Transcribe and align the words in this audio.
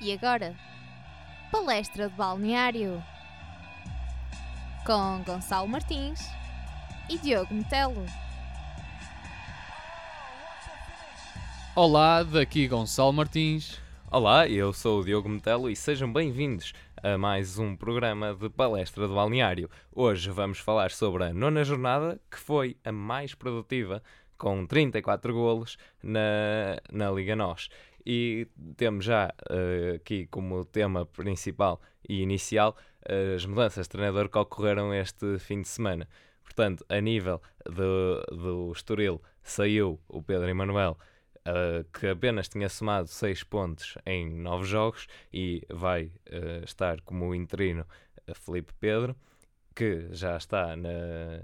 E 0.00 0.12
agora, 0.12 0.54
palestra 1.50 2.08
de 2.08 2.14
balneário 2.14 3.02
com 4.86 5.24
Gonçalo 5.24 5.66
Martins 5.66 6.20
e 7.10 7.18
Diogo 7.18 7.52
Metelo. 7.52 8.06
Olá, 11.74 12.22
daqui 12.22 12.68
Gonçalo 12.68 13.12
Martins. 13.12 13.80
Olá, 14.08 14.46
eu 14.48 14.72
sou 14.72 15.00
o 15.00 15.04
Diogo 15.04 15.28
Metelo 15.28 15.68
e 15.68 15.74
sejam 15.74 16.12
bem-vindos 16.12 16.72
a 17.02 17.18
mais 17.18 17.58
um 17.58 17.74
programa 17.74 18.32
de 18.34 18.48
palestra 18.48 19.08
de 19.08 19.12
balneário. 19.12 19.68
Hoje 19.92 20.30
vamos 20.30 20.60
falar 20.60 20.92
sobre 20.92 21.24
a 21.24 21.32
nona 21.34 21.64
jornada, 21.64 22.20
que 22.30 22.38
foi 22.38 22.76
a 22.84 22.92
mais 22.92 23.34
produtiva, 23.34 24.00
com 24.38 24.64
34 24.64 25.34
golos 25.34 25.76
na, 26.00 26.80
na 26.92 27.10
Liga 27.10 27.34
NOS. 27.34 27.68
E 28.10 28.48
temos 28.78 29.04
já 29.04 29.34
uh, 29.50 29.96
aqui 29.96 30.26
como 30.28 30.64
tema 30.64 31.04
principal 31.04 31.78
e 32.08 32.22
inicial 32.22 32.74
uh, 33.02 33.34
as 33.36 33.44
mudanças 33.44 33.84
de 33.84 33.90
treinador 33.90 34.30
que 34.30 34.38
ocorreram 34.38 34.94
este 34.94 35.38
fim 35.38 35.60
de 35.60 35.68
semana. 35.68 36.08
Portanto, 36.42 36.82
a 36.88 37.02
nível 37.02 37.42
do, 37.66 38.22
do 38.34 38.72
Estoril, 38.72 39.20
saiu 39.42 40.00
o 40.08 40.22
Pedro 40.22 40.48
Emanuel, 40.48 40.96
uh, 41.40 41.84
que 41.92 42.06
apenas 42.06 42.48
tinha 42.48 42.70
somado 42.70 43.08
6 43.08 43.44
pontos 43.44 43.98
em 44.06 44.26
9 44.26 44.64
jogos 44.64 45.06
e 45.30 45.62
vai 45.68 46.10
estar 46.64 47.02
como 47.02 47.34
interino 47.34 47.84
Felipe 48.32 48.72
Pedro, 48.80 49.14
que 49.74 50.08
já 50.12 50.34
está 50.38 50.74
na, 50.74 51.42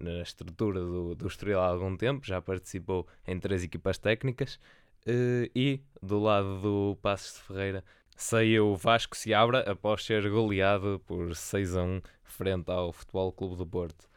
na 0.00 0.22
estrutura 0.22 0.80
do, 0.80 1.14
do 1.14 1.28
Estoril 1.28 1.60
há 1.60 1.68
algum 1.68 1.96
tempo, 1.96 2.26
já 2.26 2.42
participou 2.42 3.06
em 3.28 3.38
três 3.38 3.62
equipas 3.62 3.96
técnicas. 3.96 4.58
Uh, 5.06 5.50
e 5.54 5.80
do 6.02 6.18
lado 6.18 6.60
do 6.60 6.98
Passos 7.00 7.34
de 7.34 7.40
Ferreira 7.40 7.84
saiu 8.16 8.76
Vasco 8.76 9.16
Seabra 9.16 9.60
após 9.60 10.04
ser 10.04 10.28
goleado 10.28 11.00
por 11.06 11.34
6 11.34 11.76
a 11.76 11.82
1 11.82 12.02
frente 12.22 12.70
ao 12.70 12.92
Futebol 12.92 13.32
Clube 13.32 13.56
do 13.56 13.66
Porto. 13.66 14.08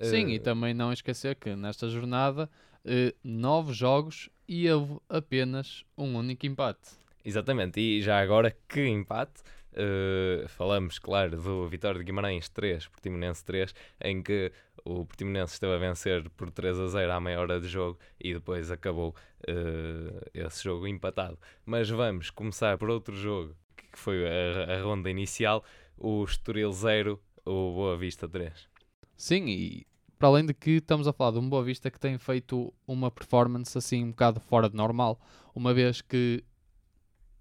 Sim, 0.00 0.26
uh, 0.26 0.30
e 0.30 0.38
também 0.38 0.74
não 0.74 0.92
esquecer 0.92 1.36
que 1.36 1.54
nesta 1.54 1.88
jornada 1.88 2.50
uh, 2.84 3.16
nove 3.22 3.72
jogos 3.72 4.28
e 4.48 4.68
houve 4.70 4.98
apenas 5.08 5.84
um 5.96 6.16
único 6.16 6.44
empate. 6.44 6.90
Exatamente, 7.24 7.80
e 7.80 8.02
já 8.02 8.20
agora 8.20 8.54
que 8.68 8.84
empate. 8.86 9.42
Uh, 9.72 10.46
falamos, 10.48 10.98
claro, 10.98 11.40
do 11.40 11.66
Vitória 11.66 11.98
de 11.98 12.04
Guimarães 12.04 12.46
3, 12.50 12.88
Portimonense 12.88 13.42
3, 13.42 13.74
em 14.02 14.22
que 14.22 14.52
o 14.84 15.04
Portimonense 15.06 15.54
esteve 15.54 15.74
a 15.74 15.78
vencer 15.78 16.28
por 16.30 16.50
3 16.50 16.78
a 16.78 16.86
0 16.88 17.12
à 17.12 17.20
meia 17.20 17.40
hora 17.40 17.60
de 17.60 17.68
jogo 17.68 17.98
e 18.20 18.34
depois 18.34 18.70
acabou 18.70 19.14
uh, 19.48 20.30
esse 20.34 20.64
jogo 20.64 20.86
empatado. 20.86 21.38
Mas 21.64 21.88
vamos 21.88 22.30
começar 22.30 22.76
por 22.78 22.90
outro 22.90 23.14
jogo, 23.14 23.54
que 23.76 23.98
foi 23.98 24.24
a, 24.26 24.74
a 24.74 24.82
ronda 24.82 25.10
inicial, 25.10 25.64
o 25.96 26.24
Estoril 26.24 26.72
0, 26.72 27.20
o 27.44 27.72
Boa 27.74 27.96
Vista 27.96 28.28
3. 28.28 28.68
Sim, 29.16 29.46
e 29.46 29.86
para 30.18 30.28
além 30.28 30.46
de 30.46 30.54
que 30.54 30.72
estamos 30.72 31.06
a 31.08 31.12
falar 31.12 31.32
de 31.32 31.38
um 31.38 31.48
Boa 31.48 31.64
Vista 31.64 31.90
que 31.90 31.98
tem 31.98 32.18
feito 32.18 32.72
uma 32.86 33.10
performance 33.10 33.76
assim 33.76 34.04
um 34.04 34.10
bocado 34.10 34.40
fora 34.40 34.68
de 34.68 34.76
normal, 34.76 35.20
uma 35.54 35.74
vez 35.74 36.00
que 36.00 36.44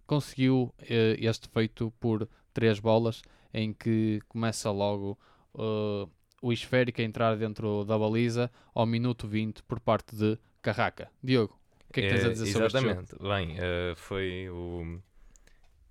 conseguiu 0.05 0.73
uh, 0.81 1.15
este 1.17 1.47
feito 1.47 1.91
por 1.99 2.27
três 2.53 2.79
bolas, 2.79 3.21
em 3.53 3.71
que 3.73 4.19
começa 4.27 4.69
logo 4.69 5.17
uh, 5.53 6.09
o 6.41 6.51
esférico 6.51 7.01
a 7.01 7.03
entrar 7.03 7.35
dentro 7.35 7.85
da 7.85 7.97
baliza 7.97 8.51
ao 8.73 8.85
minuto 8.85 9.27
20 9.27 9.63
por 9.63 9.79
parte 9.79 10.15
de 10.15 10.37
Carraca. 10.61 11.09
Diogo, 11.23 11.57
o 11.89 11.93
que 11.93 12.01
é 12.01 12.03
que 12.03 12.09
tens 12.09 12.25
a 12.25 12.29
dizer 12.29 12.47
sobre 12.47 12.67
Exatamente. 12.67 13.15
Bem, 13.19 13.57
uh, 13.57 13.95
foi 13.95 14.49
o... 14.49 14.99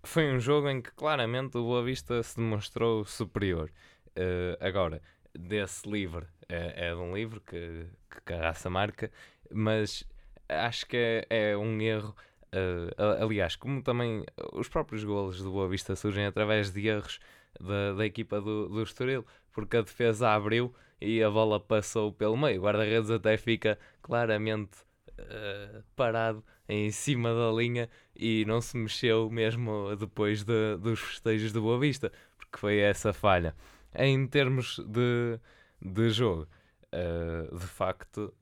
Foi 0.03 0.33
um 0.33 0.41
jogo 0.41 0.69
em 0.69 0.81
que 0.81 0.91
claramente 0.93 1.59
o 1.59 1.63
Boa 1.63 1.85
Vista 1.85 2.23
se 2.23 2.37
demonstrou 2.37 3.05
superior. 3.05 3.71
Uh, 4.09 4.57
agora, 4.59 5.03
desse 5.39 5.89
livro, 5.89 6.27
é, 6.49 6.89
é 6.89 6.95
de 6.95 7.01
um 7.01 7.15
livro 7.15 7.41
que, 7.41 7.87
que 8.11 8.21
Carraça 8.25 8.71
marca, 8.71 9.11
mas 9.53 10.05
acho 10.49 10.87
que 10.87 10.97
é, 10.97 11.51
é 11.51 11.57
um 11.57 11.81
erro 11.81 12.15
Uh, 12.53 13.23
aliás, 13.23 13.55
como 13.55 13.81
também 13.81 14.25
os 14.53 14.69
próprios 14.69 15.05
golos 15.05 15.41
do 15.41 15.53
Boa 15.53 15.69
Vista 15.69 15.95
surgem 15.95 16.27
através 16.27 16.73
de 16.73 16.89
erros 16.89 17.21
da, 17.59 17.95
da 17.95 18.07
equipa 18.07 18.41
do, 18.41 18.69
do 18.69 18.83
Estoril, 18.83 19.25
porque 19.53 19.77
a 19.77 19.83
defesa 19.83 20.31
abriu 20.31 20.75
e 21.01 21.23
a 21.23 21.31
bola 21.31 21.59
passou 21.59 22.13
pelo 22.13 22.37
meio. 22.37 22.61
O 22.61 22.65
guarda-redes 22.65 23.11
até 23.11 23.37
fica 23.37 23.79
claramente 24.03 24.79
uh, 25.19 25.83
parado 25.97 26.45
em 26.69 26.91
cima 26.91 27.35
da 27.35 27.51
linha 27.51 27.89
e 28.15 28.45
não 28.47 28.61
se 28.61 28.77
mexeu 28.77 29.29
mesmo 29.31 29.97
depois 29.97 30.45
de, 30.45 30.77
dos 30.77 31.01
festejos 31.01 31.53
do 31.53 31.63
Boa 31.63 31.79
Vista, 31.79 32.13
porque 32.37 32.59
foi 32.59 32.79
essa 32.79 33.13
falha. 33.13 33.55
Em 33.95 34.27
termos 34.27 34.79
de, 34.87 35.41
de 35.83 36.11
jogo, 36.11 36.47
uh, 36.93 37.57
de 37.57 37.67
facto, 37.67 38.33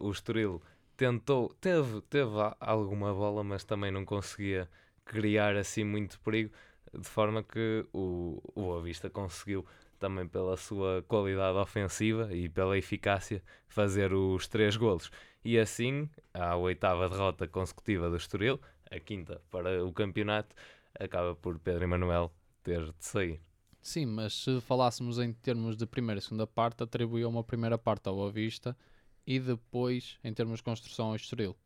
o 0.00 0.10
Estoril 0.10 0.60
tentou, 0.96 1.52
teve, 1.60 2.00
teve 2.02 2.30
alguma 2.60 3.12
bola, 3.12 3.44
mas 3.44 3.64
também 3.64 3.90
não 3.90 4.04
conseguia 4.04 4.68
criar 5.04 5.56
assim 5.56 5.84
muito 5.84 6.18
perigo, 6.20 6.52
de 6.96 7.08
forma 7.08 7.42
que 7.42 7.86
o, 7.92 8.42
o 8.54 8.62
Boa 8.62 8.82
Vista 8.82 9.08
conseguiu 9.08 9.64
também 9.98 10.26
pela 10.26 10.56
sua 10.56 11.02
qualidade 11.06 11.56
ofensiva 11.58 12.34
e 12.34 12.48
pela 12.48 12.76
eficácia 12.76 13.42
fazer 13.68 14.12
os 14.12 14.48
três 14.48 14.76
golos. 14.76 15.10
E 15.44 15.58
assim, 15.58 16.08
a 16.34 16.56
oitava 16.56 17.08
derrota 17.08 17.46
consecutiva 17.46 18.10
do 18.10 18.16
Estoril, 18.16 18.60
a 18.90 18.98
quinta 18.98 19.40
para 19.50 19.84
o 19.84 19.92
campeonato, 19.92 20.54
acaba 20.98 21.34
por 21.34 21.58
Pedro 21.58 21.84
Emanuel 21.84 22.32
ter 22.62 22.84
de 22.84 23.04
sair. 23.04 23.40
Sim, 23.80 24.06
mas 24.06 24.34
se 24.34 24.60
falássemos 24.60 25.18
em 25.18 25.32
termos 25.32 25.76
de 25.76 25.86
primeira 25.86 26.18
e 26.18 26.22
segunda 26.22 26.46
parte, 26.46 26.82
atribuiu 26.82 27.28
uma 27.28 27.42
primeira 27.42 27.76
parte 27.76 28.08
ao 28.08 28.14
Boa 28.14 28.30
Vista 28.30 28.76
e 29.26 29.40
depois 29.40 30.18
em 30.22 30.32
termos 30.32 30.58
de 30.58 30.64
construção 30.64 31.06
ao 31.06 31.16
Estoril. 31.16 31.56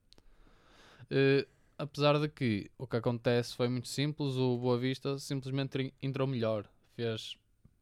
Uh, 1.10 1.46
apesar 1.78 2.18
de 2.18 2.28
que 2.28 2.70
o 2.78 2.86
que 2.86 2.96
acontece 2.96 3.54
foi 3.54 3.68
muito 3.68 3.88
simples, 3.88 4.34
o 4.34 4.58
Boa 4.58 4.78
Vista 4.78 5.18
simplesmente 5.18 5.92
entrou 6.02 6.26
melhor, 6.26 6.68
fez 6.94 7.36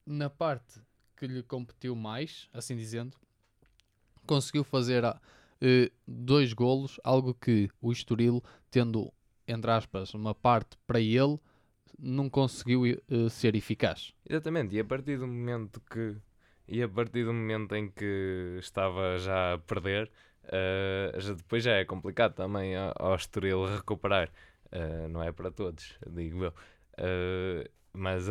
na 0.06 0.28
parte 0.28 0.81
que 1.16 1.27
lhe 1.27 1.43
competiu 1.43 1.94
mais, 1.94 2.49
assim 2.53 2.77
dizendo, 2.77 3.16
conseguiu 4.27 4.65
fazer 4.65 5.04
uh, 5.04 5.16
dois 6.06 6.53
golos, 6.53 7.00
algo 7.04 7.34
que 7.34 7.71
o 7.81 7.93
Estoril, 7.93 8.43
tendo, 8.71 9.12
entre 9.47 9.71
aspas, 9.71 10.12
uma 10.15 10.34
parte 10.34 10.77
para 10.87 11.00
ele, 11.00 11.38
não 11.99 12.28
conseguiu 12.28 12.83
uh, 12.83 13.31
ser 13.31 13.54
eficaz. 13.54 14.12
Exatamente, 14.28 14.75
e 14.75 14.81
a 14.81 14.84
partir 14.84 15.19
do 15.19 15.27
momento 15.27 15.81
que 15.81 16.16
e 16.66 16.83
a 16.83 16.88
partir 16.88 17.25
do 17.25 17.33
momento 17.33 17.75
em 17.75 17.91
que 17.91 18.56
estava 18.59 19.19
já 19.19 19.54
a 19.54 19.59
perder, 19.59 20.10
uh, 20.49 21.34
depois 21.34 21.62
já 21.62 21.72
é 21.72 21.84
complicado 21.84 22.34
também 22.34 22.75
ao 22.77 23.15
Estoril 23.15 23.65
recuperar. 23.66 24.31
Uh, 24.66 25.09
não 25.09 25.22
é 25.22 25.32
para 25.32 25.50
todos, 25.50 25.99
digo 26.06 26.44
eu. 26.44 26.55
Uh, 26.99 27.69
mas 27.93 28.27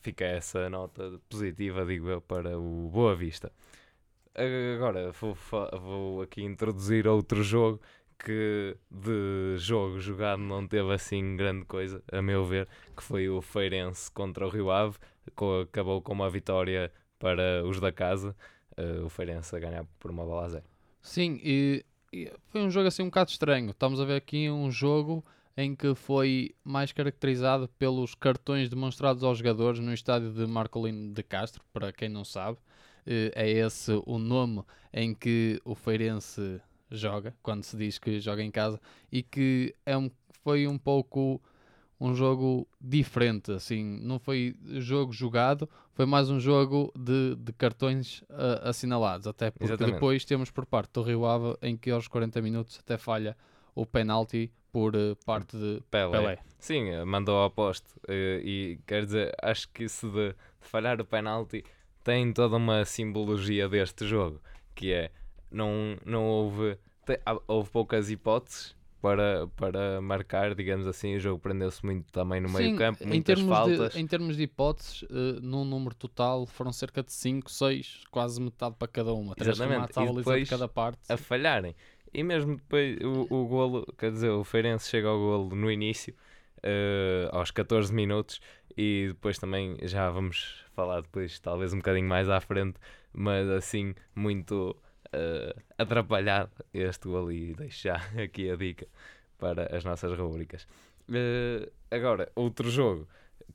fica 0.00 0.24
essa 0.24 0.68
nota 0.68 1.20
positiva, 1.28 1.86
digo 1.86 2.08
eu, 2.08 2.20
para 2.20 2.58
o 2.58 2.90
Boa 2.92 3.14
Vista. 3.14 3.52
Agora 4.34 5.12
vou, 5.12 5.36
vou 5.80 6.22
aqui 6.22 6.42
introduzir 6.42 7.06
outro 7.06 7.42
jogo 7.42 7.80
que 8.18 8.76
de 8.90 9.56
jogo 9.58 10.00
jogado 10.00 10.40
não 10.40 10.66
teve 10.66 10.92
assim 10.92 11.36
grande 11.36 11.64
coisa, 11.66 12.02
a 12.10 12.20
meu 12.22 12.44
ver, 12.44 12.68
que 12.96 13.02
foi 13.02 13.28
o 13.28 13.40
Feirense 13.40 14.10
contra 14.10 14.46
o 14.46 14.48
Rio 14.50 14.70
Ave, 14.70 14.96
acabou 15.62 16.00
com 16.02 16.12
uma 16.12 16.30
vitória 16.30 16.92
para 17.18 17.64
os 17.64 17.80
da 17.80 17.92
casa, 17.92 18.34
uh, 18.78 19.04
o 19.04 19.08
Feirense 19.08 19.54
a 19.54 19.58
ganhar 19.58 19.84
por 19.98 20.10
uma 20.10 20.24
bola 20.24 20.46
a 20.46 20.48
zero. 20.48 20.64
Sim, 21.06 21.40
e, 21.40 21.84
e, 22.12 22.32
foi 22.48 22.62
um 22.62 22.70
jogo 22.70 22.88
assim 22.88 23.02
um 23.02 23.06
bocado 23.06 23.30
estranho. 23.30 23.70
Estamos 23.70 24.00
a 24.00 24.04
ver 24.04 24.16
aqui 24.16 24.50
um 24.50 24.72
jogo 24.72 25.24
em 25.56 25.74
que 25.74 25.94
foi 25.94 26.52
mais 26.64 26.90
caracterizado 26.90 27.68
pelos 27.78 28.14
cartões 28.16 28.68
demonstrados 28.68 29.22
aos 29.22 29.38
jogadores 29.38 29.78
no 29.78 29.94
estádio 29.94 30.32
de 30.32 30.44
Marcolino 30.48 31.14
de 31.14 31.22
Castro, 31.22 31.62
para 31.72 31.92
quem 31.92 32.08
não 32.08 32.24
sabe. 32.24 32.58
Uh, 33.06 33.30
é 33.36 33.48
esse 33.48 33.92
o 34.04 34.18
nome 34.18 34.64
em 34.92 35.14
que 35.14 35.60
o 35.64 35.76
Feirense 35.76 36.60
joga, 36.90 37.32
quando 37.40 37.62
se 37.62 37.76
diz 37.76 38.00
que 38.00 38.18
joga 38.18 38.42
em 38.42 38.50
casa, 38.50 38.80
e 39.10 39.22
que 39.22 39.72
é 39.86 39.96
um, 39.96 40.10
foi 40.42 40.66
um 40.66 40.76
pouco 40.76 41.40
um 41.98 42.14
jogo 42.14 42.68
diferente, 42.80 43.52
assim, 43.52 43.98
não 44.02 44.18
foi 44.18 44.54
jogo 44.78 45.12
jogado, 45.12 45.68
foi 45.94 46.04
mais 46.04 46.28
um 46.28 46.38
jogo 46.38 46.92
de, 46.96 47.34
de 47.36 47.52
cartões 47.52 48.20
uh, 48.30 48.68
assinalados, 48.68 49.26
até 49.26 49.50
porque 49.50 49.64
Exatamente. 49.64 49.94
depois 49.94 50.24
temos 50.24 50.50
por 50.50 50.66
parte 50.66 50.92
do 50.92 51.02
Rio 51.02 51.24
Ave 51.24 51.56
em 51.62 51.76
que 51.76 51.90
aos 51.90 52.06
40 52.06 52.42
minutos 52.42 52.78
até 52.78 52.98
falha 52.98 53.36
o 53.74 53.86
penalti 53.86 54.52
por 54.70 54.94
uh, 54.94 55.16
parte 55.24 55.56
de 55.56 55.82
Pelé. 55.90 56.18
Pelé. 56.18 56.38
Sim, 56.58 56.90
eh, 56.90 57.04
mandou 57.04 57.36
ao 57.36 57.50
poste 57.50 57.88
uh, 58.08 58.40
e 58.42 58.78
quer 58.86 59.06
dizer, 59.06 59.34
acho 59.42 59.68
que 59.70 59.84
isso 59.84 60.10
de, 60.10 60.30
de 60.30 60.68
falhar 60.68 61.00
o 61.00 61.04
penalti 61.04 61.64
tem 62.04 62.30
toda 62.32 62.56
uma 62.56 62.84
simbologia 62.84 63.68
deste 63.68 64.06
jogo, 64.06 64.40
que 64.74 64.92
é, 64.92 65.10
não, 65.50 65.96
não 66.04 66.24
houve, 66.26 66.78
te, 67.06 67.18
houve 67.48 67.70
poucas 67.70 68.10
hipóteses 68.10 68.76
para, 69.06 69.46
para 69.56 70.00
marcar, 70.00 70.54
digamos 70.54 70.86
assim. 70.86 71.14
O 71.14 71.20
jogo 71.20 71.38
prendeu-se 71.38 71.84
muito 71.84 72.10
também 72.12 72.40
no 72.40 72.48
meio 72.48 72.70
Sim, 72.70 72.76
campo, 72.76 73.04
em 73.04 73.06
muitas 73.08 73.38
termos, 73.38 73.48
faltas. 73.48 73.92
de, 73.92 74.00
em 74.00 74.06
termos 74.06 74.36
de 74.36 74.42
hipóteses, 74.42 75.04
eh, 75.04 75.38
num 75.40 75.64
número 75.64 75.94
total 75.94 76.44
foram 76.46 76.72
cerca 76.72 77.02
de 77.02 77.12
5, 77.12 77.48
6, 77.50 78.02
quase 78.10 78.40
metade 78.40 78.74
para 78.76 78.88
cada 78.88 79.12
uma. 79.14 79.34
Três 79.36 79.60
Exatamente, 79.60 79.92
e 79.92 79.94
baliza 79.94 80.36
de 80.36 80.42
depois 80.42 80.48
cada 80.50 80.68
parte. 80.68 81.00
a 81.08 81.16
falharem. 81.16 81.74
E 82.12 82.22
mesmo 82.22 82.56
depois 82.56 82.98
o, 83.00 83.26
o 83.32 83.46
golo, 83.46 83.86
quer 83.96 84.10
dizer, 84.10 84.30
o 84.30 84.42
Feirense 84.42 84.88
chega 84.90 85.08
ao 85.08 85.18
golo 85.18 85.54
no 85.54 85.70
início, 85.70 86.14
eh, 86.62 87.28
aos 87.32 87.50
14 87.50 87.92
minutos, 87.92 88.40
e 88.76 89.06
depois 89.08 89.38
também 89.38 89.76
já 89.82 90.10
vamos 90.10 90.64
falar 90.74 91.02
depois, 91.02 91.38
talvez 91.38 91.72
um 91.72 91.78
bocadinho 91.78 92.08
mais 92.08 92.28
à 92.28 92.40
frente, 92.40 92.78
mas 93.12 93.48
assim, 93.50 93.94
muito 94.14 94.76
eh, 95.12 95.54
atrapalhado 95.78 96.52
este 96.72 97.08
golo 97.08 97.32
e 97.32 97.54
deixo 97.54 97.84
já 97.88 97.96
aqui 98.22 98.50
a 98.50 98.56
dica 98.56 98.86
para 99.38 99.76
as 99.76 99.84
nossas 99.84 100.18
rubricas. 100.18 100.66
Eh, 101.12 101.70
agora, 101.90 102.30
outro 102.34 102.70
jogo 102.70 103.08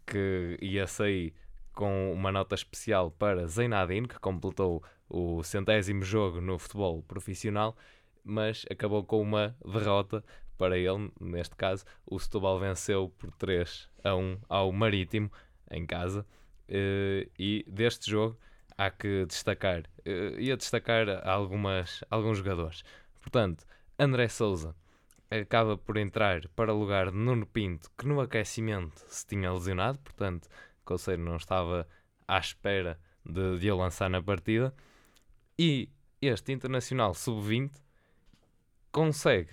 que 0.06 0.58
ia 0.62 0.88
sair 0.88 1.34
com 1.74 2.12
uma 2.14 2.32
nota 2.32 2.56
especial 2.56 3.12
para 3.12 3.48
Zeinadine, 3.48 4.08
que 4.08 4.20
completou 4.20 4.84
o 5.10 5.44
centésimo 5.44 6.04
jogo 6.04 6.40
no 6.40 6.58
futebol 6.58 7.02
profissional, 7.04 7.76
mas 8.24 8.66
acabou 8.70 9.04
com 9.04 9.22
uma 9.22 9.56
derrota 9.66 10.24
para 10.58 10.78
ele. 10.78 11.12
Neste 11.20 11.56
caso, 11.56 11.86
o 12.06 12.20
Setúbal 12.20 12.60
venceu 12.60 13.12
por 13.18 13.32
3 13.32 13.90
a 14.04 14.16
1 14.16 14.38
ao 14.48 14.72
Marítimo, 14.72 15.32
em 15.70 15.86
casa. 15.86 16.26
Eh, 16.68 17.28
e 17.38 17.66
deste 17.68 18.10
jogo 18.10 18.38
há 18.82 18.90
que 18.90 19.26
destacar, 19.28 19.84
eh, 20.04 20.36
ia 20.40 20.58
destacar 20.58 21.08
algumas, 21.28 22.04
alguns 22.10 22.40
jogadores. 22.40 22.84
Portanto, 23.22 23.64
André 24.00 24.28
Souza 24.28 24.76
acaba 25.30 25.78
por 25.78 25.98
entrar 25.98 26.48
para 26.50 26.74
o 26.74 26.80
lugar 26.80 27.12
de 27.12 27.18
Nuno 27.18 27.46
Pinto, 27.46 27.92
que 27.96 28.08
no 28.08 28.20
aquecimento 28.20 29.00
se 29.08 29.26
tinha 29.28 29.54
lesionado, 29.54 30.00
portanto, 30.00 30.50
Conselho 30.84 31.24
não 31.24 31.36
estava 31.36 31.88
à 32.28 32.40
espera 32.40 33.00
de, 33.24 33.60
de 33.60 33.72
o 33.72 33.78
lançar 33.78 34.10
na 34.10 34.22
partida. 34.22 34.74
E 35.60 35.88
este 36.20 36.52
Internacional 36.52 37.14
Sub-20 37.14 37.72
consegue, 38.92 39.52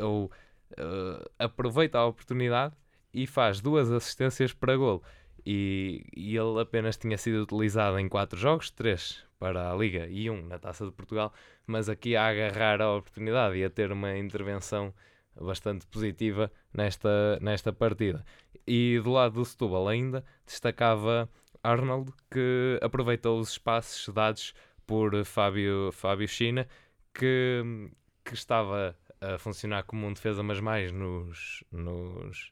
ou 0.00 0.32
eh, 0.78 1.30
aproveita 1.38 1.98
a 1.98 2.06
oportunidade 2.06 2.74
e 3.12 3.26
faz 3.26 3.60
duas 3.60 3.90
assistências 3.92 4.54
para 4.54 4.76
gol. 4.76 5.02
E, 5.46 6.04
e 6.16 6.36
ele 6.36 6.60
apenas 6.60 6.96
tinha 6.96 7.16
sido 7.16 7.42
utilizado 7.42 7.98
em 8.00 8.08
quatro 8.08 8.36
jogos, 8.36 8.70
três 8.70 9.24
para 9.38 9.70
a 9.70 9.76
Liga 9.76 10.08
e 10.08 10.28
um 10.28 10.44
na 10.44 10.58
Taça 10.58 10.84
de 10.84 10.90
Portugal, 10.90 11.32
mas 11.66 11.88
aqui 11.88 12.16
a 12.16 12.26
agarrar 12.26 12.82
a 12.82 12.96
oportunidade 12.96 13.56
e 13.56 13.64
a 13.64 13.70
ter 13.70 13.92
uma 13.92 14.16
intervenção 14.16 14.92
bastante 15.40 15.86
positiva 15.86 16.50
nesta, 16.74 17.38
nesta 17.40 17.72
partida. 17.72 18.24
E 18.66 19.00
do 19.04 19.12
lado 19.12 19.34
do 19.34 19.44
Setúbal 19.44 19.86
ainda 19.88 20.24
destacava 20.44 21.30
Arnold, 21.62 22.12
que 22.30 22.78
aproveitou 22.82 23.38
os 23.38 23.50
espaços 23.50 24.12
dados 24.12 24.54
por 24.86 25.24
Fábio, 25.24 25.90
Fábio 25.92 26.26
China, 26.26 26.66
que, 27.14 27.90
que 28.24 28.34
estava 28.34 28.96
a 29.20 29.38
funcionar 29.38 29.84
como 29.84 30.06
um 30.06 30.12
defesa, 30.12 30.42
mas 30.42 30.60
mais 30.60 30.92
nos, 30.92 31.62
nos, 31.70 32.50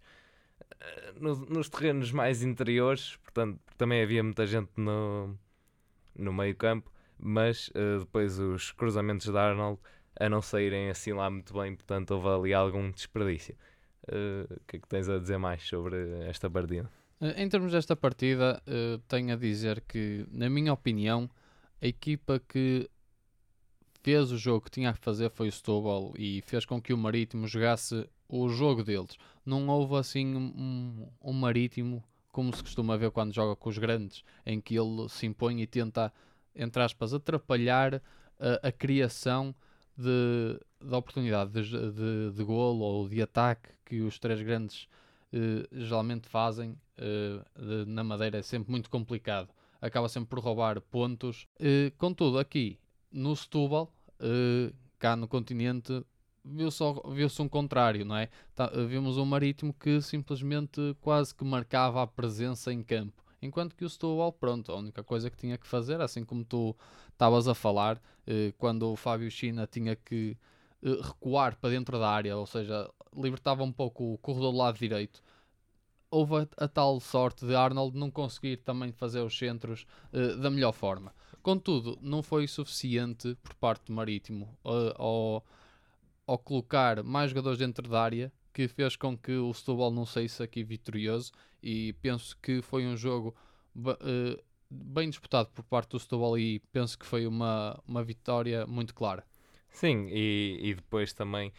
no- 1.20 1.46
nos 1.46 1.68
terrenos 1.68 2.10
mais 2.12 2.42
interiores, 2.42 3.16
portanto, 3.16 3.58
também 3.76 4.02
havia 4.02 4.22
muita 4.22 4.46
gente 4.46 4.70
no, 4.76 5.36
no 6.16 6.32
meio 6.32 6.54
campo, 6.56 6.90
mas 7.18 7.70
eh, 7.74 7.98
depois 7.98 8.38
os 8.38 8.72
cruzamentos 8.72 9.26
da 9.28 9.48
Arnold 9.50 9.80
a 10.18 10.28
não 10.28 10.40
saírem 10.42 10.90
assim 10.90 11.12
lá 11.12 11.28
muito 11.30 11.52
bem, 11.54 11.74
portanto 11.74 12.10
houve 12.12 12.28
ali 12.28 12.54
algum 12.54 12.90
desperdício. 12.90 13.56
Eh, 14.08 14.46
O 14.50 14.60
que 14.66 14.76
é 14.76 14.80
que 14.80 14.88
tens 14.88 15.08
a 15.08 15.18
dizer 15.18 15.38
mais 15.38 15.62
sobre 15.62 15.96
esta 16.28 16.48
partida? 16.50 16.90
Eh, 17.20 17.42
Em 17.42 17.48
termos 17.48 17.72
desta 17.72 17.96
partida, 17.96 18.62
eh, 18.66 18.98
tenho 19.08 19.32
a 19.32 19.36
dizer 19.36 19.80
que, 19.88 20.26
na 20.30 20.48
minha 20.50 20.72
opinião, 20.72 21.28
a 21.80 21.86
equipa 21.86 22.38
que 22.48 22.88
fez 24.02 24.30
o 24.30 24.36
jogo 24.38 24.64
que 24.66 24.70
tinha 24.70 24.90
a 24.90 24.94
fazer 24.94 25.30
foi 25.30 25.48
o 25.48 25.52
Setúbal 25.52 26.12
e 26.18 26.42
fez 26.42 26.64
com 26.66 26.80
que 26.80 26.92
o 26.92 26.98
Marítimo 26.98 27.46
jogasse 27.48 28.06
o 28.28 28.48
jogo 28.48 28.82
deles. 28.82 29.16
Não 29.44 29.68
houve 29.68 29.96
assim 29.96 30.34
um, 30.34 31.08
um 31.22 31.32
Marítimo 31.32 32.02
como 32.32 32.54
se 32.54 32.62
costuma 32.62 32.96
ver 32.96 33.10
quando 33.12 33.32
joga 33.32 33.54
com 33.54 33.68
os 33.68 33.78
grandes, 33.78 34.24
em 34.44 34.60
que 34.60 34.74
ele 34.76 35.08
se 35.08 35.24
impõe 35.26 35.60
e 35.62 35.66
tenta, 35.66 36.12
entre 36.54 36.82
aspas, 36.82 37.14
atrapalhar 37.14 38.02
a, 38.40 38.68
a 38.68 38.72
criação 38.72 39.54
de, 39.96 40.58
de 40.80 40.94
oportunidade 40.94 41.52
de, 41.52 41.70
de, 41.92 42.32
de 42.36 42.42
golo 42.44 42.80
ou 42.84 43.08
de 43.08 43.22
ataque 43.22 43.68
que 43.84 44.00
os 44.00 44.18
três 44.18 44.42
grandes 44.42 44.88
eh, 45.32 45.68
geralmente 45.70 46.28
fazem 46.28 46.76
eh, 46.96 47.40
de- 47.56 47.84
na 47.88 48.02
Madeira 48.02 48.38
é 48.38 48.42
sempre 48.42 48.70
muito 48.70 48.90
complicado. 48.90 49.48
Acaba 49.80 50.08
sempre 50.08 50.30
por 50.30 50.40
roubar 50.40 50.80
pontos. 50.80 51.46
Eh, 51.60 51.92
contudo, 51.98 52.38
aqui 52.38 52.78
no 53.12 53.36
Setúbal, 53.36 53.92
eh, 54.18 54.72
cá 54.98 55.14
no 55.14 55.28
continente, 55.28 56.04
viu-se 56.44 56.82
viu-se 57.12 57.41
um 57.43 57.49
contrário, 57.49 58.05
não 58.05 58.17
é? 58.17 58.29
Tá- 58.55 58.70
vimos 58.88 59.17
um 59.17 59.25
Marítimo 59.25 59.73
que 59.73 60.00
simplesmente 60.02 60.96
quase 61.00 61.35
que 61.35 61.44
marcava 61.44 62.02
a 62.02 62.06
presença 62.06 62.73
em 62.73 62.82
campo. 62.82 63.23
Enquanto 63.41 63.75
que 63.76 63.85
o 63.85 63.91
Setúbal, 63.91 64.32
pronto, 64.32 64.73
a 64.73 64.76
única 64.76 65.02
coisa 65.05 65.31
que 65.31 65.37
tinha 65.37 65.58
que 65.58 65.67
fazer, 65.67 66.00
assim 66.00 66.25
como 66.25 66.44
tu 66.44 66.75
estavas 67.12 67.46
a 67.46 67.55
falar, 67.55 68.00
eh, 68.26 68.52
quando 68.58 68.91
o 68.91 68.96
Fábio 68.96 69.31
China 69.31 69.67
tinha 69.67 69.94
que 69.96 70.37
eh, 70.82 70.99
recuar 71.02 71.56
para 71.56 71.70
dentro 71.70 71.99
da 71.99 72.08
área, 72.08 72.37
ou 72.37 72.46
seja, 72.46 72.91
libertava 73.14 73.62
um 73.62 73.73
pouco 73.73 74.14
o 74.14 74.19
corredor 74.19 74.52
do 74.52 74.58
lado 74.58 74.79
direito. 74.79 75.23
Houve 76.11 76.49
a, 76.56 76.69
tal 76.69 77.00
sorte 77.00 77.44
de 77.46 77.55
Arnold 77.55 77.99
não 77.99 78.11
conseguir 78.11 78.58
também 78.58 78.93
fazer 78.93 79.20
os 79.20 79.37
centros 79.37 79.87
eh, 80.12 80.37
da 80.37 80.50
melhor 80.50 80.73
forma. 80.73 81.14
Contudo, 81.43 81.99
não 82.00 82.23
foi 82.23 82.46
suficiente 82.49 83.37
por 83.43 83.55
parte 83.56 83.87
do 83.87 83.93
Marítimo 83.93 84.56
ao 86.26 86.38
colocar 86.38 87.02
mais 87.02 87.30
jogadores 87.30 87.58
dentro 87.58 87.88
da 87.88 88.02
área 88.02 88.32
que 88.52 88.68
fez 88.68 88.96
com 88.96 89.16
que 89.16 89.32
o 89.32 89.52
Setúbal 89.52 89.90
não 89.90 90.06
saísse 90.06 90.42
aqui 90.42 90.62
vitorioso 90.62 91.32
e 91.62 91.92
penso 91.94 92.36
que 92.40 92.62
foi 92.62 92.86
um 92.86 92.96
jogo 92.96 93.34
eh, 94.00 94.42
bem 94.70 95.10
disputado 95.10 95.50
por 95.50 95.64
parte 95.64 95.90
do 95.90 95.98
Setúbal 95.98 96.38
e 96.38 96.60
penso 96.72 96.98
que 96.98 97.06
foi 97.06 97.26
uma, 97.26 97.80
uma 97.86 98.02
vitória 98.04 98.66
muito 98.66 98.94
clara. 98.94 99.24
Sim, 99.70 100.06
e, 100.08 100.58
e 100.62 100.74
depois 100.74 101.12
também, 101.12 101.52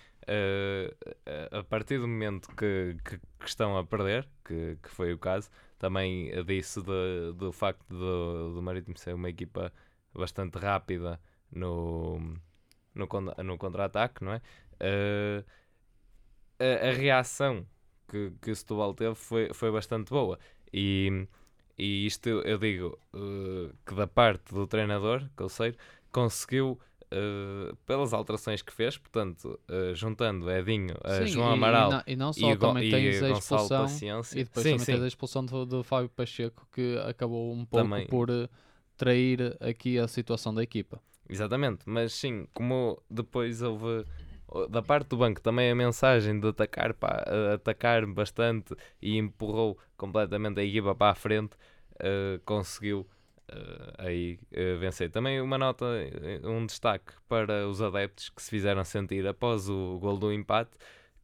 a 1.52 1.60
a 1.60 1.64
partir 1.64 2.00
do 2.00 2.08
momento 2.08 2.50
que, 2.56 2.96
que, 3.04 3.18
que 3.40 3.46
estão 3.48 3.78
a 3.78 3.86
perder, 3.86 4.28
que, 4.44 4.78
que 4.82 4.90
foi 4.90 5.14
o 5.14 5.18
caso, 5.18 5.50
também 5.78 6.32
disse 6.46 6.82
de- 6.82 7.34
do 7.38 7.52
facto 7.52 7.86
do, 7.90 8.54
do 8.56 8.62
Marítimo 8.62 8.98
ser 8.98 9.14
uma 9.14 9.30
equipa 9.30 9.72
bastante 10.14 10.58
rápida 10.58 11.20
no, 11.52 12.38
no, 12.96 13.08
no 13.44 13.58
contra-ataque, 13.58 14.24
não 14.24 14.34
é? 14.34 14.42
Eh, 14.80 15.44
a, 16.60 16.90
a 16.90 16.92
reação 16.94 17.66
que, 18.08 18.32
que 18.42 18.52
o 18.52 18.56
Setúbal 18.56 18.94
teve 18.94 19.16
foi, 19.16 19.54
foi 19.54 19.72
bastante 19.72 20.10
boa. 20.10 20.40
E, 20.74 21.28
e 21.78 22.06
isto 22.06 22.28
eu, 22.28 22.58
digo 22.58 22.98
eh, 23.14 23.74
que 23.86 23.96
da 23.96 24.08
parte 24.08 24.54
do 24.54 24.66
treinador, 24.68 25.28
Conselho, 25.36 25.76
conseguiu 26.12 26.80
Uh, 27.12 27.76
pelas 27.86 28.14
alterações 28.14 28.64
que 28.64 28.74
fez, 28.74 28.98
portanto, 28.98 29.60
uh, 29.70 29.94
juntando 29.94 30.50
Edinho, 30.52 30.96
uh, 30.96 31.28
Sim, 31.28 31.28
João 31.28 31.52
e- 31.52 31.54
Amaral 31.54 31.90
e, 31.92 31.94
não, 31.94 32.04
e 32.08 32.16
não 32.16 32.34
só, 32.34 32.52
e, 32.52 32.58
também 32.58 32.90
tens 32.90 33.22
a 33.22 33.30
expulsão 33.30 33.84
Paciência. 33.84 34.40
e 34.40 34.44
depois 34.44 34.64
sim, 34.64 34.72
também 34.72 34.86
sim. 34.86 34.92
tens 34.94 35.04
a 35.04 35.08
expulsão 35.08 35.46
do, 35.46 35.66
do 35.68 35.84
Fábio 35.84 36.10
Pacheco 36.10 36.68
que 36.74 36.98
acabou 37.08 37.54
um 37.54 37.64
pouco 37.64 37.84
Também. 37.90 38.08
por 38.08 38.30
trair 38.98 39.56
aqui 39.62 40.00
a 40.00 40.08
situação 40.08 40.54
da 40.54 40.64
equipa. 40.64 41.00
Exatamente, 41.28 41.84
mas 41.88 42.14
sim, 42.14 42.48
como 42.54 43.02
depois 43.10 43.62
houve 43.62 44.06
da 44.70 44.82
parte 44.82 45.10
do 45.10 45.18
banco 45.18 45.42
também 45.42 45.72
a 45.72 45.76
mensagem 45.76 46.40
de 46.40 46.48
atacar, 46.48 46.94
pá, 46.94 47.24
atacar 47.54 48.06
bastante 48.06 48.76
e 49.02 49.18
empurrou 49.18 49.78
completamente 49.98 50.60
a 50.60 50.64
equipa 50.64 50.94
para 50.96 51.12
a 51.12 51.16
frente, 51.16 51.56
uh, 51.96 52.40
conseguiu 52.46 53.08
uh, 53.50 53.94
aí 53.98 54.40
uh, 54.52 54.80
vencer. 54.80 55.10
Também 55.10 55.42
uma 55.42 55.58
nota, 55.58 55.86
um 56.44 56.66
destaque 56.66 57.14
para 57.28 57.68
os 57.68 57.82
adeptos 57.82 58.30
que 58.30 58.42
se 58.42 58.50
fizeram 58.50 58.84
sentir 58.84 59.26
após 59.28 59.68
o 59.68 59.98
gol 60.00 60.18
do 60.18 60.32
empate, 60.32 60.78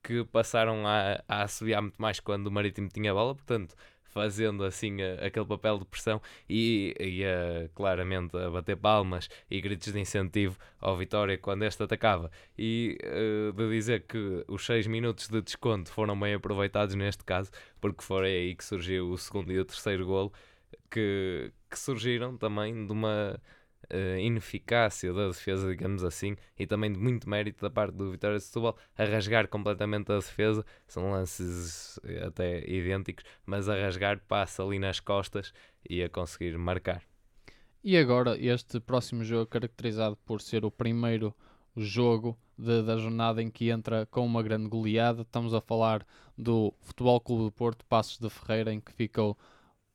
que 0.03 0.25
passaram 0.25 0.87
a, 0.87 1.21
a 1.27 1.43
assobiar 1.43 1.81
muito 1.81 2.01
mais 2.01 2.19
quando 2.19 2.47
o 2.47 2.51
Marítimo 2.51 2.89
tinha 2.89 3.13
bola, 3.13 3.35
portanto, 3.35 3.75
fazendo 4.11 4.63
assim 4.63 5.01
a- 5.01 5.25
aquele 5.25 5.45
papel 5.45 5.79
de 5.79 5.85
pressão 5.85 6.21
e, 6.49 6.95
e 6.99 7.23
a, 7.25 7.69
claramente 7.75 8.35
a 8.37 8.49
bater 8.49 8.77
palmas 8.77 9.29
e 9.49 9.59
gritos 9.61 9.91
de 9.93 9.99
incentivo 9.99 10.57
ao 10.79 10.95
Vitória 10.97 11.37
quando 11.37 11.63
este 11.63 11.81
atacava. 11.83 12.29
E 12.57 12.97
eh, 13.01 13.51
de 13.55 13.69
dizer 13.69 14.01
que 14.07 14.43
os 14.47 14.65
6 14.65 14.87
minutos 14.87 15.27
de 15.27 15.41
desconto 15.41 15.91
foram 15.91 16.19
bem 16.19 16.33
aproveitados 16.33 16.95
neste 16.95 17.23
caso, 17.23 17.51
porque 17.79 18.03
foi 18.03 18.25
aí 18.25 18.55
que 18.55 18.63
surgiu 18.63 19.09
o 19.11 19.17
segundo 19.17 19.51
e 19.51 19.59
o 19.59 19.65
terceiro 19.65 20.05
golo, 20.05 20.31
que, 20.89 21.51
que 21.69 21.79
surgiram 21.79 22.37
também 22.37 22.85
de 22.85 22.91
uma 22.91 23.39
uh, 23.91 24.17
ineficácia 24.19 25.13
da 25.13 25.27
defesa, 25.27 25.69
digamos 25.69 26.03
assim, 26.03 26.35
e 26.57 26.65
também 26.65 26.91
de 26.91 26.97
muito 26.97 27.29
mérito 27.29 27.61
da 27.61 27.69
parte 27.69 27.95
do 27.95 28.11
Vitória 28.11 28.37
de 28.37 28.43
Setúbal 28.43 28.77
a 28.97 29.03
rasgar 29.03 29.47
completamente 29.47 30.11
a 30.11 30.15
defesa. 30.15 30.65
São 30.87 31.11
lances 31.11 31.99
eh, 32.03 32.25
até 32.25 32.67
idênticos, 32.69 33.23
mas 33.45 33.69
a 33.69 33.75
rasgar 33.75 34.19
passa 34.27 34.63
ali 34.63 34.79
nas 34.79 34.99
costas 34.99 35.53
e 35.89 36.01
a 36.01 36.09
conseguir 36.09 36.57
marcar. 36.57 37.03
E 37.83 37.97
agora, 37.97 38.37
este 38.37 38.79
próximo 38.79 39.23
jogo, 39.23 39.47
caracterizado 39.47 40.15
por 40.17 40.39
ser 40.41 40.63
o 40.63 40.71
primeiro 40.71 41.35
jogo 41.75 42.37
de, 42.57 42.83
da 42.83 42.97
jornada 42.97 43.41
em 43.41 43.49
que 43.49 43.69
entra 43.69 44.05
com 44.05 44.25
uma 44.25 44.43
grande 44.43 44.67
goleada, 44.67 45.23
estamos 45.23 45.53
a 45.53 45.61
falar 45.61 46.05
do 46.37 46.73
Futebol 46.81 47.19
Clube 47.19 47.43
do 47.45 47.51
Porto, 47.51 47.85
Passos 47.85 48.19
de 48.19 48.29
Ferreira, 48.29 48.71
em 48.71 48.79
que 48.79 48.93
ficou 48.93 49.37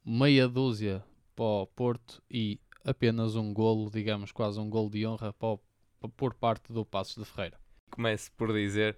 meia 0.04 0.48
dúzia 0.48 1.04
para 1.34 1.44
o 1.44 1.66
Porto 1.66 2.22
e 2.30 2.58
apenas 2.86 3.34
um 3.34 3.52
golo, 3.52 3.90
digamos 3.90 4.30
quase 4.30 4.60
um 4.60 4.70
golo 4.70 4.88
de 4.88 5.04
honra 5.04 5.34
por 6.16 6.34
parte 6.34 6.72
do 6.72 6.84
Passos 6.84 7.16
de 7.16 7.24
Ferreira. 7.24 7.58
Começo 7.90 8.30
por 8.32 8.52
dizer 8.52 8.96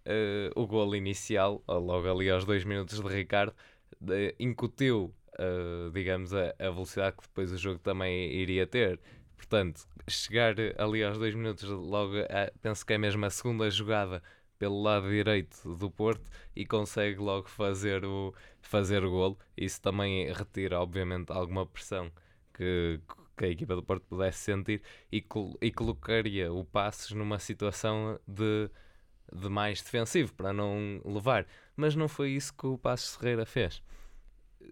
uh, 0.00 0.60
o 0.60 0.66
golo 0.66 0.96
inicial, 0.96 1.62
logo 1.68 2.10
ali 2.10 2.28
aos 2.28 2.44
dois 2.44 2.64
minutos 2.64 3.00
de 3.00 3.08
Ricardo, 3.08 3.54
de, 4.00 4.34
incutiu, 4.40 5.14
uh, 5.38 5.90
digamos, 5.92 6.34
a, 6.34 6.52
a, 6.58 6.70
velocidade 6.70 7.16
que 7.16 7.22
depois 7.22 7.52
o 7.52 7.56
jogo 7.56 7.78
também 7.78 8.32
iria 8.32 8.66
ter. 8.66 9.00
Portanto, 9.36 9.86
chegar 10.08 10.56
ali 10.76 11.04
aos 11.04 11.16
dois 11.16 11.34
minutos, 11.34 11.68
logo, 11.68 12.16
a, 12.18 12.50
penso 12.60 12.84
que 12.84 12.92
é 12.92 12.98
mesmo 12.98 13.24
a 13.24 13.30
segunda 13.30 13.70
jogada 13.70 14.20
pelo 14.58 14.82
lado 14.82 15.08
direito 15.08 15.76
do 15.76 15.88
Porto 15.88 16.28
e 16.56 16.66
consegue 16.66 17.20
logo 17.20 17.48
fazer 17.48 18.04
o, 18.04 18.34
fazer 18.60 19.04
o 19.04 19.10
golo. 19.10 19.38
Isso 19.56 19.80
também 19.80 20.32
retira, 20.32 20.80
obviamente, 20.80 21.30
alguma 21.30 21.64
pressão 21.64 22.10
que, 22.52 23.00
que 23.38 23.44
a 23.44 23.48
equipa 23.48 23.76
do 23.76 23.82
Porto 23.82 24.04
pudesse 24.08 24.38
sentir 24.40 24.82
e, 25.12 25.24
e 25.62 25.70
colocaria 25.70 26.52
o 26.52 26.64
Passos 26.64 27.12
numa 27.12 27.38
situação 27.38 28.18
de, 28.26 28.68
de 29.32 29.48
mais 29.48 29.80
defensivo 29.80 30.34
para 30.34 30.52
não 30.52 31.00
levar. 31.04 31.46
Mas 31.76 31.94
não 31.94 32.08
foi 32.08 32.30
isso 32.30 32.52
que 32.52 32.66
o 32.66 32.76
Passos 32.76 33.16
Ferreira 33.16 33.46
fez. 33.46 33.80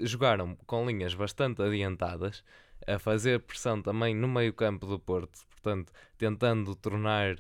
Jogaram 0.01 0.57
com 0.67 0.85
linhas 0.85 1.15
bastante 1.15 1.63
adiantadas, 1.63 2.43
a 2.87 2.99
fazer 2.99 3.41
pressão 3.41 3.81
também 3.81 4.15
no 4.15 4.29
meio-campo 4.29 4.87
do 4.87 4.99
Porto, 4.99 5.39
portanto, 5.49 5.93
tentando 6.19 6.75
tornar 6.75 7.37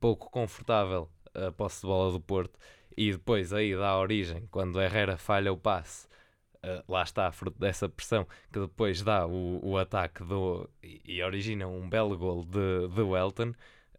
pouco 0.00 0.30
confortável 0.30 1.08
a 1.34 1.52
posse 1.52 1.82
de 1.82 1.86
bola 1.86 2.10
do 2.10 2.20
Porto. 2.20 2.58
E 2.96 3.12
depois 3.12 3.52
aí 3.52 3.76
dá 3.76 3.96
origem, 3.98 4.48
quando 4.50 4.80
Herrera 4.80 5.16
falha 5.16 5.52
o 5.52 5.56
passe, 5.56 6.08
Uh, 6.62 6.84
lá 6.92 7.02
está, 7.02 7.32
fruto 7.32 7.58
dessa 7.58 7.88
pressão, 7.88 8.26
que 8.52 8.60
depois 8.60 9.02
dá 9.02 9.26
o, 9.26 9.60
o 9.62 9.78
ataque 9.78 10.22
do, 10.22 10.68
e, 10.82 11.00
e 11.06 11.22
origina 11.22 11.66
um 11.66 11.88
belo 11.88 12.18
gol 12.18 12.44
de, 12.44 12.88
de 12.88 13.00
Welton, 13.00 13.54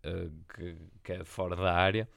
uh, 0.05 0.31
que, 0.53 0.77
que, 1.03 1.13
é 1.13 1.17
de 1.19 1.25
fora 1.25 1.55
da 1.55 1.73
área. 1.73 2.07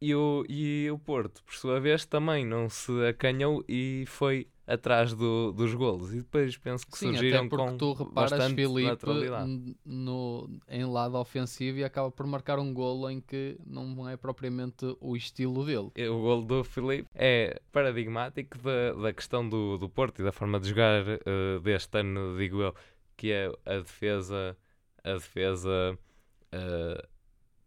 E 0.00 0.14
o, 0.14 0.44
e 0.48 0.88
o 0.90 0.98
Porto, 0.98 1.42
por 1.42 1.54
sua 1.54 1.80
vez, 1.80 2.04
também 2.04 2.44
não 2.44 2.68
se 2.68 2.92
acanhou 3.06 3.64
e 3.68 4.04
foi 4.06 4.46
atrás 4.66 5.12
do, 5.12 5.52
dos 5.52 5.74
golos 5.74 6.12
e 6.14 6.18
depois 6.18 6.56
penso 6.56 6.86
que 6.86 6.96
Sim, 6.96 7.12
surgiram 7.12 7.40
até 7.40 7.48
porque 7.48 7.66
com 7.66 7.76
tu 7.76 7.92
reparas 7.92 8.30
bastante 8.30 8.54
Filipe 8.54 8.88
naturalidade. 8.88 9.76
no, 9.84 10.48
em 10.68 10.84
lado 10.86 11.18
ofensivo 11.18 11.78
e 11.78 11.84
acaba 11.84 12.10
por 12.10 12.26
marcar 12.26 12.58
um 12.58 12.72
golo 12.72 13.10
em 13.10 13.20
que 13.20 13.58
não 13.66 14.08
é 14.08 14.16
propriamente 14.16 14.96
o 15.00 15.14
estilo 15.16 15.64
dele. 15.66 16.08
O 16.08 16.20
golo 16.20 16.42
do 16.42 16.64
Filipe 16.64 17.08
é 17.14 17.60
paradigmático 17.70 18.56
da, 18.58 18.94
da 18.94 19.12
questão 19.12 19.46
do, 19.46 19.76
do 19.76 19.88
Porto 19.88 20.20
e 20.20 20.24
da 20.24 20.32
forma 20.32 20.58
de 20.58 20.68
jogar 20.70 21.02
uh, 21.02 21.60
deste 21.60 21.98
ano, 21.98 22.36
digo 22.38 22.62
eu, 22.62 22.74
que 23.16 23.32
é 23.32 23.52
a 23.66 23.78
defesa, 23.78 24.56
a 25.02 25.12
defesa 25.12 25.98
uh, 26.54 27.08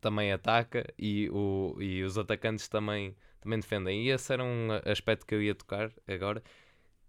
também 0.01 0.32
ataca 0.32 0.86
e, 0.98 1.30
o, 1.32 1.75
e 1.80 2.01
os 2.04 2.18
atacantes 2.18 2.68
também, 2.68 3.16
também 3.39 3.60
defendem. 3.60 4.06
E 4.06 4.10
esse 4.10 4.34
era 4.34 4.44
um 4.44 4.70
aspecto 4.86 5.25
que 5.25 5.36
eu 5.36 5.42
ia 5.42 5.54
tocar 5.54 5.92
agora, 6.08 6.42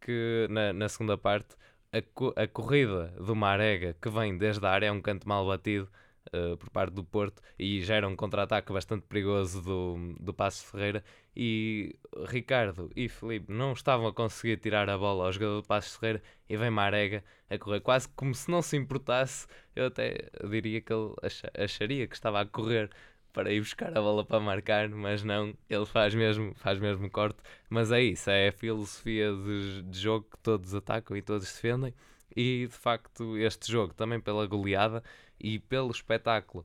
que 0.00 0.46
na, 0.50 0.72
na 0.72 0.88
segunda 0.88 1.16
parte 1.18 1.56
a, 1.92 2.02
co 2.02 2.32
a 2.36 2.46
corrida 2.46 3.14
do 3.18 3.34
Marega 3.34 3.96
que 4.00 4.08
vem 4.10 4.36
desde 4.36 4.64
a 4.66 4.70
área 4.70 4.86
é 4.86 4.92
um 4.92 5.00
canto 5.00 5.28
mal 5.28 5.46
batido 5.46 5.88
uh, 6.32 6.56
por 6.56 6.70
parte 6.70 6.92
do 6.92 7.04
Porto 7.04 7.42
e 7.58 7.80
gera 7.82 8.08
um 8.08 8.16
contra-ataque 8.16 8.72
bastante 8.72 9.02
perigoso 9.06 9.62
do, 9.62 10.14
do 10.20 10.34
Passo 10.34 10.66
Ferreira. 10.66 11.04
E 11.36 11.96
Ricardo 12.26 12.90
e 12.96 13.08
Felipe 13.08 13.52
não 13.52 13.72
estavam 13.72 14.08
a 14.08 14.12
conseguir 14.12 14.56
tirar 14.56 14.90
a 14.90 14.98
bola 14.98 15.26
ao 15.26 15.32
jogador 15.32 15.60
do 15.62 15.66
Passo 15.66 15.98
Ferreira 15.98 16.22
e 16.48 16.56
vem 16.56 16.70
Marega 16.70 17.22
a 17.48 17.56
correr 17.58 17.80
quase 17.80 18.08
como 18.10 18.34
se 18.34 18.50
não 18.50 18.60
se 18.62 18.76
importasse. 18.76 19.46
Eu 19.74 19.86
até 19.86 20.28
diria 20.48 20.80
que 20.80 20.92
ele 20.92 21.14
acharia 21.56 22.06
que 22.06 22.14
estava 22.14 22.40
a 22.40 22.46
correr 22.46 22.90
para 23.32 23.52
ir 23.52 23.60
buscar 23.60 23.96
a 23.96 24.00
bola 24.00 24.24
para 24.24 24.40
marcar, 24.40 24.88
mas 24.88 25.22
não, 25.22 25.54
ele 25.68 25.86
faz 25.86 26.14
mesmo, 26.14 26.54
faz 26.56 26.78
mesmo 26.78 27.10
corte. 27.10 27.38
Mas 27.68 27.92
é 27.92 28.00
isso, 28.02 28.30
é 28.30 28.48
a 28.48 28.52
filosofia 28.52 29.32
de, 29.32 29.82
de 29.82 29.98
jogo 29.98 30.26
que 30.30 30.38
todos 30.38 30.74
atacam 30.74 31.16
e 31.16 31.22
todos 31.22 31.46
defendem. 31.52 31.94
E 32.36 32.66
de 32.66 32.74
facto, 32.74 33.36
este 33.38 33.70
jogo, 33.70 33.94
também 33.94 34.20
pela 34.20 34.46
goleada 34.46 35.02
e 35.40 35.58
pelo 35.58 35.90
espetáculo 35.90 36.64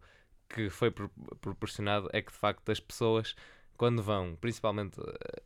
que 0.49 0.69
foi 0.69 0.91
proporcionado, 1.41 2.09
é 2.13 2.21
que 2.21 2.31
de 2.31 2.37
facto 2.37 2.69
as 2.71 2.79
pessoas, 2.79 3.35
quando 3.77 4.03
vão, 4.03 4.35
principalmente, 4.39 4.99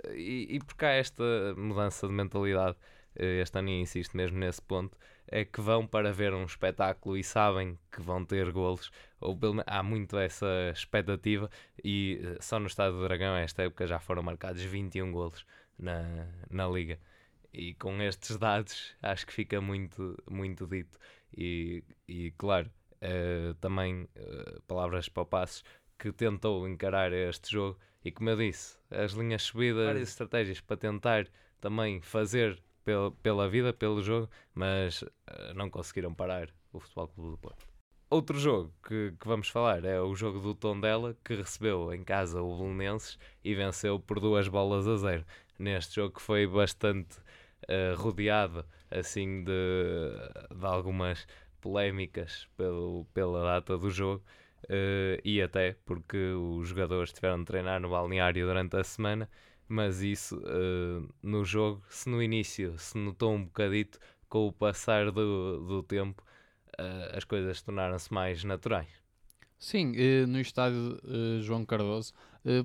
eh, 0.06 0.16
e, 0.16 0.56
e 0.56 0.60
porque 0.60 0.86
há 0.86 0.90
esta 0.90 1.24
mudança 1.58 2.08
de 2.08 2.14
mentalidade, 2.14 2.78
eh, 3.16 3.42
este 3.42 3.58
ano 3.58 3.70
insisto 3.70 4.18
mesmo 4.18 4.38
nesse 4.38 4.62
ponto, 4.62 4.98
que 5.52 5.62
vão 5.62 5.86
para 5.86 6.12
ver 6.12 6.34
um 6.34 6.46
espetáculo 6.46 7.18
e 7.18 7.24
sabem 7.24 7.78
que 7.92 8.02
vão 8.02 8.24
ter 8.24 8.52
golos, 8.52 8.92
ou 9.20 9.38
pelo 9.38 9.62
há 9.66 9.84
muito 9.84 10.18
essa 10.18 10.72
expectativa, 10.74 11.50
e 11.84 12.22
eh, 12.24 12.38
só 12.40 12.60
no 12.60 12.68
Estado 12.68 12.98
do 12.98 13.04
Dragão, 13.04 13.36
esta 13.36 13.64
época, 13.64 13.86
já 13.88 14.00
foram 14.00 14.24
marcados 14.24 14.62
21 14.62 15.12
golos 15.12 15.46
na, 15.78 16.28
na 16.50 16.68
Liga. 16.68 17.00
E 17.54 17.74
com 17.76 18.02
estes 18.02 18.38
dados, 18.38 18.96
acho 19.02 19.26
que 19.26 19.34
fica 19.34 19.60
muito, 19.60 20.22
muito 20.30 20.68
dito. 20.68 20.98
E, 21.36 21.84
e 22.08 22.32
claro, 22.38 22.70
uh, 23.02 23.54
também 23.56 24.04
uh, 24.04 24.62
palavras 24.68 25.10
para 25.10 25.24
o 25.24 25.26
Passos, 25.26 25.64
que 25.98 26.12
tentou 26.12 26.68
encarar 26.68 27.12
este 27.12 27.52
jogo, 27.52 27.80
e 28.04 28.12
como 28.12 28.30
eu 28.30 28.38
disse, 28.38 28.78
as 28.90 29.12
linhas 29.14 29.44
subidas, 29.44 29.86
várias 29.86 30.10
estratégias 30.10 30.62
para 30.62 30.78
tentar 30.78 31.28
também 31.60 32.00
fazer 32.02 32.62
pela, 32.88 33.12
pela 33.12 33.50
vida, 33.50 33.74
pelo 33.74 34.02
jogo, 34.02 34.30
mas 34.56 35.02
uh, 35.02 35.54
não 35.54 35.70
conseguiram 35.70 36.14
parar 36.14 36.48
o 36.72 36.80
Futebol 36.80 37.10
Clube 37.10 37.32
do 37.32 37.38
Porto. 37.38 37.68
Outro 38.10 38.40
jogo 38.40 38.74
que, 38.88 39.14
que, 39.20 39.28
vamos 39.28 39.50
falar 39.50 39.84
é 39.84 40.00
o 40.00 40.16
jogo 40.16 40.40
do 40.40 40.56
Tondela, 40.56 41.14
que 41.22 41.36
recebeu 41.36 41.94
em 41.94 42.02
casa 42.02 42.42
o 42.42 42.58
Belenenses 42.58 43.20
e 43.44 43.54
venceu 43.54 44.00
por 44.00 44.22
duas 44.22 44.48
bolas 44.48 44.88
a 44.88 44.96
zero. 44.96 45.26
Neste 45.60 45.96
jogo 45.96 46.16
que 46.16 46.22
foi 46.22 46.48
bastante 46.48 47.18
uh, 47.68 47.94
rodeado 47.98 48.64
assim 48.90 49.44
de, 49.44 50.56
de 50.58 50.66
algumas 50.66 51.28
polémicas 51.60 52.48
pelo, 52.56 53.06
pela 53.14 53.44
data 53.44 53.78
do 53.78 53.90
jogo 53.90 54.24
uh, 54.64 55.20
e 55.26 55.42
até 55.42 55.76
porque 55.84 56.18
os 56.18 56.70
jogadores 56.70 57.12
tiveram 57.12 57.40
de 57.40 57.46
treinar 57.46 57.82
no 57.82 57.90
balneário 57.90 58.46
durante 58.46 58.78
a 58.78 58.84
semana 58.86 59.30
mas 59.68 60.02
isso 60.02 60.38
uh, 60.38 61.14
no 61.22 61.44
jogo, 61.44 61.84
se 61.90 62.10
no 62.10 62.22
início 62.22 62.78
se 62.78 62.98
notou 62.98 63.34
um 63.34 63.44
bocadito, 63.44 64.00
com 64.30 64.48
o 64.48 64.52
passar 64.52 65.12
do, 65.12 65.66
do 65.66 65.84
tempo 65.84 66.24
uh, 66.80 67.18
as 67.18 67.24
coisas 67.24 67.62
tornaram-se 67.62 68.14
mais 68.14 68.44
naturais. 68.44 68.90
Sim, 69.58 69.92
uh, 69.92 70.28
no 70.28 70.40
estádio 70.40 71.00
João 71.42 71.66
Cardoso 71.66 72.14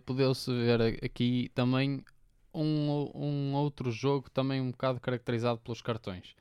podeu-se 0.07 0.53
ver 0.53 1.05
aqui 1.05 1.51
também 1.55 2.05
um, 2.55 3.11
um 3.15 3.55
outro 3.55 3.91
jogo 3.91 4.31
também 4.31 4.61
um 4.61 4.71
bocado 4.71 5.01
caracterizado 5.01 5.59
pelos 5.59 5.83
cartões. 5.83 6.37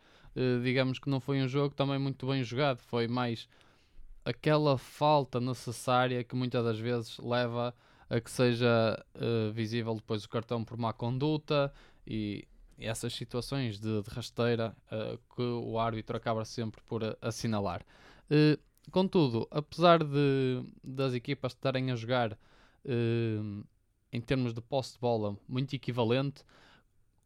digamos 0.63 0.99
que 0.99 1.09
não 1.09 1.19
foi 1.19 1.41
um 1.41 1.47
jogo 1.47 1.73
também 1.73 1.97
muito 1.97 2.27
bem 2.27 2.43
jogado, 2.43 2.79
foi 2.81 3.07
mais 3.07 3.47
aquela 4.23 4.77
falta 4.77 5.39
necessária 5.39 6.23
que 6.23 6.35
muitas 6.35 6.63
das 6.63 6.77
vezes 6.77 7.17
leva 7.17 7.69
a 7.69 7.73
que 8.19 8.29
seja 8.29 9.01
uh, 9.15 9.51
visível 9.53 9.95
depois 9.95 10.25
o 10.25 10.29
cartão 10.29 10.63
por 10.65 10.77
má 10.77 10.91
conduta 10.91 11.71
e, 12.05 12.45
essas 12.77 13.13
situações 13.13 13.79
de, 13.79 14.01
de 14.01 14.09
rasteira 14.09 14.75
uh, 14.91 15.17
que 15.35 15.41
o 15.41 15.79
árbitro 15.79 16.17
acaba 16.17 16.43
sempre 16.43 16.81
por 16.81 17.03
uh, 17.03 17.15
assinalar. 17.21 17.85
contudo, 18.91 19.47
apesar 19.51 20.03
de, 20.03 20.65
das 20.83 21.13
equipas 21.13 21.53
estarem 21.53 21.91
a 21.91 21.95
jogar 21.95 22.37
em 24.11 24.19
termos 24.19 24.53
de 24.53 24.61
posse 24.61 24.93
de 24.93 24.99
bola 24.99 25.37
muito 25.47 25.75
equivalente, 25.75 26.43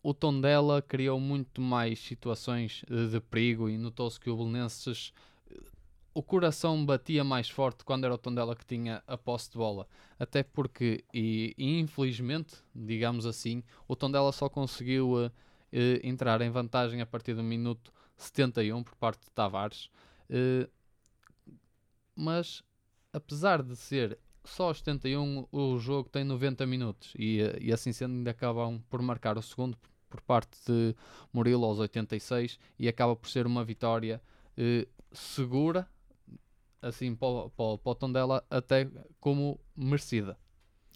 o 0.03 0.13
Tondela 0.13 0.81
criou 0.81 1.19
muito 1.19 1.61
mais 1.61 1.97
situações 1.99 2.83
de 2.89 3.19
perigo 3.21 3.69
e 3.69 3.77
notou-se 3.77 4.19
que 4.19 4.29
o 4.29 4.35
Belenenses 4.35 5.13
o 6.15 6.24
coração 6.24 6.84
batia 6.86 7.25
mais 7.25 7.50
forte 7.50 7.84
quando 7.84 8.05
era 8.05 8.13
o 8.13 8.17
Tondela 8.17 8.55
que 8.55 8.65
tinha 8.65 9.03
a 9.05 9.17
posse 9.17 9.51
de 9.51 9.57
bola. 9.57 9.86
Até 10.17 10.43
porque, 10.43 11.03
e, 11.13 11.53
e 11.57 11.77
infelizmente, 11.77 12.55
digamos 12.74 13.25
assim, 13.25 13.62
o 13.86 13.98
Tondela 13.98 14.31
só 14.31 14.48
conseguiu 14.48 15.12
uh, 15.12 15.25
uh, 15.25 15.31
entrar 16.01 16.41
em 16.41 16.50
vantagem 16.50 17.01
a 17.01 17.05
partir 17.05 17.34
do 17.34 17.43
minuto 17.43 17.91
71 18.15 18.81
por 18.81 18.95
parte 18.95 19.25
de 19.25 19.31
Tavares. 19.31 19.89
Uh, 20.29 20.72
mas 22.15 22.63
apesar 23.12 23.62
de 23.62 23.75
ser 23.75 24.17
só 24.45 24.69
aos 24.69 24.77
71, 24.77 25.45
o 25.51 25.77
jogo 25.79 26.07
tem 26.07 26.24
90 26.24 26.65
minutos 26.65 27.13
e, 27.19 27.39
e 27.60 27.74
assim 27.74 27.91
sendo 27.91 28.13
ainda 28.13 28.31
acabam 28.31 28.81
por 28.89 29.01
marcar 29.01 29.38
o 29.38 29.41
segundo 29.41 29.77
por 30.10 30.22
parte 30.22 30.57
de 30.65 30.95
Murilo 31.34 31.65
aos 31.65 31.77
86 31.77 32.57
e 32.79 32.88
acaba 32.88 33.17
por 33.17 33.27
ser 33.27 33.45
uma 33.45 33.65
vitória 33.65 34.22
segura 35.12 35.86
assim 36.87 37.15
para 37.15 37.27
o, 37.27 37.49
para, 37.49 37.77
para 37.77 37.91
o 37.91 37.95
Tondela 37.95 38.45
até 38.49 38.87
como 39.19 39.59
merecida. 39.75 40.37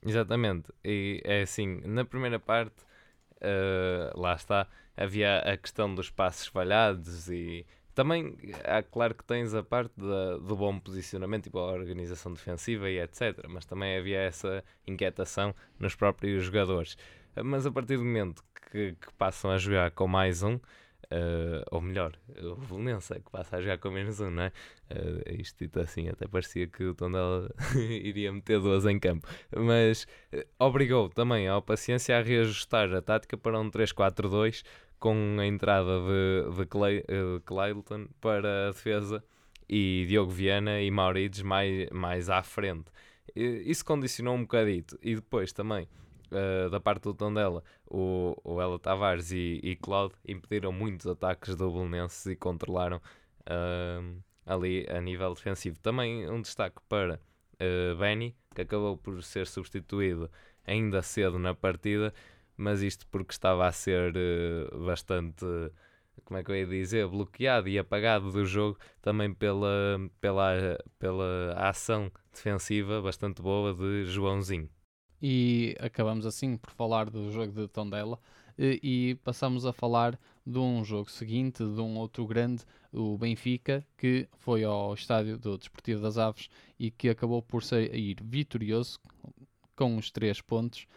Exatamente, 0.06 0.72
e 0.84 1.22
é 1.26 1.42
assim, 1.42 1.82
na 1.86 2.06
primeira 2.06 2.40
parte, 2.40 2.84
uh, 3.42 4.18
lá 4.18 4.34
está, 4.34 4.68
havia 4.96 5.40
a 5.40 5.58
questão 5.58 5.94
dos 5.94 6.10
passos 6.10 6.48
falhados 6.48 7.30
e 7.30 7.66
também, 8.00 8.38
há, 8.64 8.82
claro 8.82 9.14
que 9.14 9.26
tens 9.26 9.54
a 9.54 9.62
parte 9.62 9.92
da, 9.98 10.38
do 10.38 10.56
bom 10.56 10.80
posicionamento, 10.80 11.44
tipo 11.44 11.60
a 11.60 11.74
organização 11.74 12.34
defensiva 12.34 12.90
e 12.90 12.98
etc. 12.98 13.46
Mas 13.50 13.66
também 13.66 13.98
havia 13.98 14.20
essa 14.20 14.64
inquietação 14.88 15.54
nos 15.78 15.96
próprios 15.96 16.46
jogadores. 16.46 16.98
Mas 17.44 17.66
a 17.66 17.72
partir 17.72 17.98
do 17.98 18.06
momento 18.06 18.42
que, 18.72 18.94
que 18.94 19.14
passam 19.18 19.52
a 19.52 19.58
jogar 19.58 19.92
com 19.92 20.08
mais 20.08 20.44
um, 20.44 20.58
Uh, 21.12 21.66
ou 21.72 21.82
melhor, 21.82 22.14
o 22.40 22.56
Belenense 22.56 23.14
é 23.14 23.20
que 23.20 23.32
passa 23.32 23.58
a 23.58 23.62
jogar 23.62 23.80
com 23.80 23.90
menos 23.90 24.20
um, 24.20 24.30
não 24.30 24.44
é? 24.44 24.52
Uh, 24.92 25.42
isto 25.42 25.58
dito 25.58 25.80
assim, 25.80 26.08
até 26.08 26.28
parecia 26.28 26.68
que 26.68 26.84
o 26.84 26.94
Tondela 26.94 27.50
iria 27.76 28.32
meter 28.32 28.60
duas 28.60 28.86
em 28.86 29.00
campo, 29.00 29.28
mas 29.56 30.04
uh, 30.32 30.46
obrigou 30.60 31.10
também 31.10 31.48
ao 31.48 31.64
Paciência 31.64 32.18
a 32.18 32.22
reajustar 32.22 32.94
a 32.94 33.02
tática 33.02 33.36
para 33.36 33.60
um 33.60 33.72
3-4-2 33.72 34.64
com 35.00 35.38
a 35.40 35.46
entrada 35.48 36.00
de, 36.00 36.58
de, 36.58 36.66
Clay, 36.68 37.02
de 37.02 37.40
Clayton 37.44 38.08
para 38.22 38.68
a 38.68 38.72
defesa 38.72 39.24
e 39.68 40.06
Diogo 40.08 40.32
Viana 40.32 40.80
e 40.82 40.92
Maurides 40.92 41.42
mais, 41.42 41.90
mais 41.90 42.30
à 42.30 42.44
frente. 42.44 42.92
Isso 43.36 43.86
condicionou 43.86 44.36
um 44.36 44.42
bocadito. 44.42 44.98
E 45.02 45.16
depois 45.16 45.54
também 45.54 45.88
uh, 46.32 46.70
da 46.70 46.80
parte 46.80 47.04
do 47.04 47.14
Tondela, 47.14 47.64
o, 47.86 48.36
o 48.44 48.62
Ela 48.62 48.80
Tavares 48.80 49.32
e, 49.32 49.60
e 49.64 49.76
Claude 49.76 50.16
impediram 50.28 50.72
muitos 50.72 51.08
ataques 51.08 51.56
do 51.56 51.72
Belenenses 51.72 52.26
e 52.26 52.36
controlaram 52.36 52.98
uh, 52.98 54.24
ali 54.46 54.86
a 54.90 55.00
nível 55.00 55.34
defensivo. 55.34 55.80
Também 55.80 56.30
um 56.30 56.42
destaque 56.42 56.82
para 56.88 57.20
uh, 57.56 57.96
Benny, 57.98 58.36
que 58.56 58.62
acabou 58.62 58.98
por 58.98 59.22
ser 59.24 59.48
substituído 59.48 60.30
ainda 60.66 61.02
cedo 61.02 61.40
na 61.40 61.54
partida, 61.54 62.14
mas 62.56 62.82
isto 62.82 63.08
porque 63.08 63.32
estava 63.32 63.68
a 63.68 63.72
ser 63.72 64.14
bastante 64.86 65.46
como 66.26 66.40
é 66.40 66.44
que 66.44 66.52
eu 66.52 66.56
ia 66.56 66.66
dizer, 66.66 67.08
bloqueado 67.08 67.68
e 67.70 67.80
apagado 67.80 68.32
do 68.32 68.46
jogo 68.46 68.78
também 69.02 69.34
pela, 69.34 70.00
pela, 70.22 70.78
pela 70.98 71.54
ação 71.58 72.12
defensiva 72.32 73.02
bastante 73.02 73.42
boa 73.42 73.74
de 73.74 74.06
Joãozinho. 74.06 74.70
E 75.22 75.76
acabamos 75.80 76.26
assim 76.26 76.58
por 76.58 76.72
falar 76.72 77.10
do 77.10 77.32
jogo 77.32 77.52
de 77.52 77.68
Tondela 77.68 78.20
e, 78.58 78.80
e 78.82 79.16
passamos 79.16 79.66
a 79.66 79.74
falar 79.74 80.20
de 80.46 80.58
um 80.58 80.84
jogo 80.84 81.10
seguinte, 81.10 81.64
de 81.64 81.82
um 81.82 81.98
outro 81.98 82.26
grande, 82.26 82.64
o 82.92 83.18
Benfica, 83.18 83.86
que 83.98 84.28
foi 84.40 84.64
ao 84.64 84.94
estádio 84.94 85.38
do 85.38 85.58
Desportivo 85.58 86.02
das 86.02 86.18
Aves 86.18 86.50
e 86.78 86.90
que 86.90 87.10
acabou 87.10 87.42
por 87.42 87.64
sair 87.64 88.18
vitorioso 88.24 89.00
com 89.76 89.96
os 89.96 90.12
três 90.12 90.42
pontos, 90.42 90.88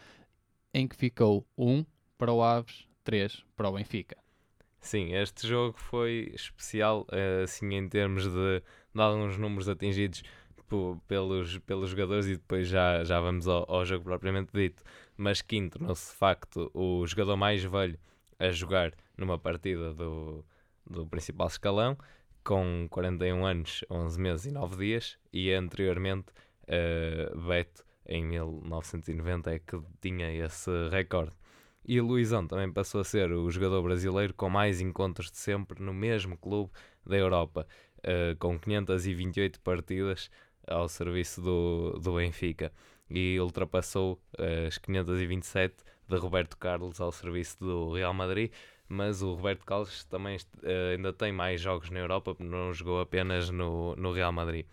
em 0.72 0.88
que 0.88 0.96
ficou 0.96 1.46
um 1.56 1.84
para 2.16 2.32
o 2.32 2.42
Aves, 2.42 2.86
três 3.04 3.44
para 3.54 3.68
o 3.68 3.72
Benfica. 3.72 4.16
Sim, 4.80 5.12
este 5.14 5.46
jogo 5.46 5.78
foi 5.78 6.32
especial, 6.34 7.06
eh, 7.12 7.42
assim, 7.44 7.72
em 7.72 7.88
termos 7.88 8.24
de, 8.24 8.62
de 8.92 9.00
alguns 9.00 9.38
números 9.38 9.68
atingidos 9.68 10.24
pelos, 11.06 11.58
pelos 11.58 11.90
jogadores 11.90 12.26
e 12.26 12.36
depois 12.36 12.68
já, 12.68 13.04
já 13.04 13.20
vamos 13.20 13.46
ao, 13.48 13.70
ao 13.70 13.84
jogo 13.84 14.04
propriamente 14.04 14.50
dito. 14.52 14.82
Mas 15.16 15.42
quinto, 15.42 15.82
no 15.82 15.94
facto, 15.94 16.70
o 16.74 17.06
jogador 17.06 17.36
mais 17.36 17.62
velho 17.62 17.98
a 18.38 18.50
jogar 18.50 18.92
numa 19.16 19.38
partida 19.38 19.94
do, 19.94 20.44
do 20.86 21.06
principal 21.06 21.46
escalão, 21.46 21.96
com 22.44 22.88
41 22.90 23.44
anos, 23.44 23.84
11 23.90 24.20
meses 24.20 24.46
e 24.46 24.50
9 24.50 24.76
dias, 24.76 25.18
e 25.32 25.52
anteriormente 25.52 26.32
uh, 26.64 27.38
Beto, 27.46 27.84
em 28.06 28.24
1990, 28.24 29.54
é 29.54 29.58
que 29.58 29.80
tinha 30.00 30.32
esse 30.34 30.70
recorde. 30.90 31.36
E 31.84 32.00
Luizão 32.00 32.46
também 32.46 32.72
passou 32.72 33.00
a 33.00 33.04
ser 33.04 33.32
o 33.32 33.50
jogador 33.50 33.82
brasileiro 33.82 34.34
com 34.34 34.48
mais 34.48 34.80
encontros 34.80 35.30
de 35.30 35.38
sempre 35.38 35.82
no 35.82 35.92
mesmo 35.92 36.36
clube 36.36 36.70
da 37.04 37.16
Europa, 37.16 37.66
uh, 37.98 38.36
com 38.38 38.58
528 38.58 39.60
partidas, 39.60 40.30
ao 40.66 40.88
serviço 40.88 41.40
do, 41.40 41.98
do 42.00 42.14
Benfica. 42.14 42.72
E 43.10 43.38
ultrapassou 43.40 44.20
as 44.66 44.78
527 44.78 45.84
de 46.08 46.16
Roberto 46.16 46.56
Carlos 46.56 47.00
ao 47.00 47.12
serviço 47.12 47.58
do 47.58 47.92
Real 47.92 48.14
Madrid, 48.14 48.50
mas 48.88 49.22
o 49.22 49.34
Roberto 49.34 49.64
Carlos 49.64 50.04
também 50.04 50.36
uh, 50.36 50.94
ainda 50.94 51.12
tem 51.12 51.32
mais 51.32 51.60
jogos 51.60 51.88
na 51.90 52.00
Europa, 52.00 52.36
não 52.38 52.72
jogou 52.72 53.00
apenas 53.00 53.48
no, 53.48 53.96
no 53.96 54.12
Real 54.12 54.32
Madrid. 54.32 54.66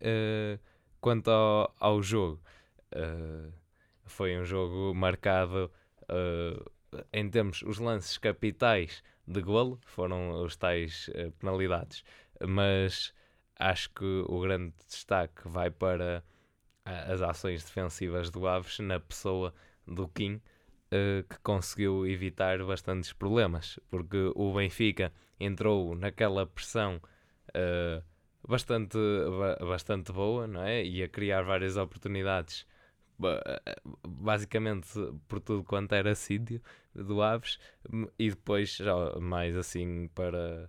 Uh, 0.00 0.58
quanto 1.00 1.30
ao, 1.30 1.74
ao 1.80 2.02
jogo, 2.02 2.40
uh, 2.94 3.52
foi 4.04 4.38
um 4.38 4.44
jogo 4.44 4.94
marcado 4.94 5.70
em 7.12 7.28
termos, 7.30 7.62
os 7.62 7.78
lances 7.78 8.18
capitais 8.18 9.02
de 9.26 9.40
golo 9.40 9.80
foram 9.86 10.42
os 10.42 10.54
tais 10.54 11.08
penalidades, 11.38 12.04
mas 12.46 13.14
acho 13.58 13.90
que 13.90 14.24
o 14.26 14.40
grande 14.40 14.72
destaque 14.86 15.46
vai 15.46 15.70
para 15.70 16.24
as 16.84 17.22
ações 17.22 17.64
defensivas 17.64 18.30
do 18.30 18.46
Aves 18.46 18.78
na 18.80 19.00
pessoa 19.00 19.54
do 19.86 20.06
Kim, 20.08 20.34
uh, 20.34 21.22
que 21.28 21.38
conseguiu 21.42 22.06
evitar 22.06 22.62
bastantes 22.64 23.12
problemas, 23.12 23.78
porque 23.90 24.32
o 24.34 24.52
Benfica 24.52 25.12
entrou 25.40 25.94
naquela 25.94 26.46
pressão 26.46 27.00
uh, 27.50 28.02
bastante, 28.46 28.98
bastante 29.60 30.12
boa, 30.12 30.46
não 30.46 30.62
é? 30.62 30.84
E 30.84 31.02
a 31.02 31.08
criar 31.08 31.42
várias 31.42 31.76
oportunidades, 31.76 32.66
basicamente 34.06 34.88
por 35.28 35.40
tudo 35.40 35.64
quanto 35.64 35.94
era 35.94 36.14
sítio 36.14 36.60
do 36.94 37.22
Aves, 37.22 37.58
e 38.18 38.30
depois 38.30 38.76
já 38.76 38.94
mais 39.20 39.56
assim 39.56 40.08
para 40.08 40.68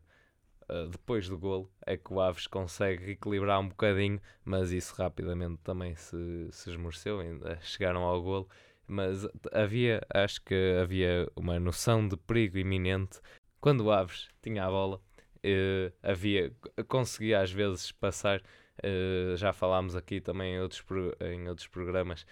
Uh, 0.70 0.88
depois 0.88 1.30
do 1.30 1.38
golo 1.38 1.72
é 1.86 1.96
que 1.96 2.12
o 2.12 2.20
Aves 2.20 2.48
consegue 2.48 3.12
equilibrar 3.12 3.60
um 3.60 3.70
bocadinho, 3.70 4.20
mas 4.44 4.72
isso 4.72 4.96
rapidamente 4.96 5.58
também 5.64 5.96
se, 5.96 6.48
se 6.52 6.70
esmoreceu, 6.72 7.20
ainda 7.20 7.60
chegaram 7.62 8.02
ao 8.02 8.22
golo. 8.22 8.50
Mas 8.88 9.28
havia, 9.52 10.02
acho 10.14 10.42
que 10.44 10.78
havia 10.82 11.30
uma 11.36 11.60
noção 11.60 12.08
de 12.08 12.18
perigo 12.18 12.58
iminente 12.58 13.20
quando 13.60 13.82
o 13.82 13.92
Aves 13.92 14.30
tinha 14.42 14.66
a 14.66 14.70
bola. 14.70 15.02
Uh, 15.38 15.94
havia, 16.02 16.52
conseguia 16.88 17.42
às 17.42 17.52
vezes 17.52 17.92
passar. 17.92 18.42
Uh, 18.84 19.38
já 19.38 19.54
falámos 19.54 19.96
aqui 19.96 20.20
também 20.20 20.56
em 20.56 20.60
outros, 20.60 20.84
em 21.22 21.48
outros 21.48 21.68
programas 21.68 22.26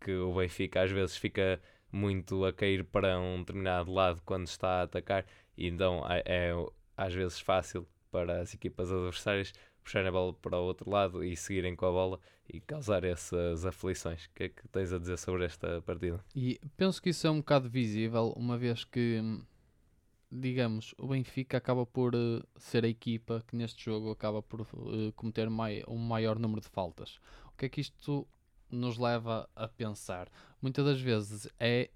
que 0.00 0.12
o 0.12 0.34
Benfica 0.34 0.82
às 0.82 0.90
vezes 0.90 1.16
fica 1.16 1.60
muito 1.90 2.44
a 2.44 2.52
cair 2.52 2.84
para 2.84 3.18
um 3.18 3.38
determinado 3.38 3.92
lado 3.92 4.22
quando 4.24 4.46
está 4.46 4.80
a 4.80 4.82
atacar, 4.82 5.24
e 5.56 5.66
então 5.66 6.04
é, 6.08 6.22
é 6.26 6.52
às 6.98 7.14
vezes 7.14 7.38
fácil 7.38 7.86
para 8.10 8.40
as 8.40 8.52
equipas 8.52 8.90
adversárias 8.90 9.52
puxarem 9.84 10.08
a 10.08 10.12
bola 10.12 10.34
para 10.34 10.58
o 10.58 10.64
outro 10.64 10.90
lado 10.90 11.24
e 11.24 11.36
seguirem 11.36 11.76
com 11.76 11.86
a 11.86 11.92
bola 11.92 12.20
e 12.52 12.60
causar 12.60 13.04
essas 13.04 13.64
aflições. 13.64 14.24
O 14.24 14.30
que 14.34 14.44
é 14.44 14.48
que 14.48 14.66
tens 14.68 14.92
a 14.92 14.98
dizer 14.98 15.16
sobre 15.16 15.44
esta 15.44 15.80
partida? 15.82 16.22
E 16.34 16.60
penso 16.76 17.00
que 17.00 17.10
isso 17.10 17.26
é 17.26 17.30
um 17.30 17.38
bocado 17.38 17.70
visível, 17.70 18.34
uma 18.36 18.58
vez 18.58 18.84
que, 18.84 19.20
digamos, 20.30 20.92
o 20.98 21.06
Benfica 21.06 21.56
acaba 21.56 21.86
por 21.86 22.16
uh, 22.16 22.44
ser 22.56 22.84
a 22.84 22.88
equipa 22.88 23.44
que 23.46 23.54
neste 23.54 23.84
jogo 23.84 24.10
acaba 24.10 24.42
por 24.42 24.62
uh, 24.62 25.12
cometer 25.14 25.48
um 25.48 25.96
maior 25.96 26.38
número 26.38 26.60
de 26.60 26.68
faltas. 26.68 27.20
O 27.46 27.56
que 27.56 27.66
é 27.66 27.68
que 27.68 27.80
isto 27.80 28.26
nos 28.68 28.98
leva 28.98 29.48
a 29.54 29.68
pensar? 29.68 30.28
Muitas 30.60 30.84
das 30.84 31.00
vezes 31.00 31.48
é, 31.60 31.90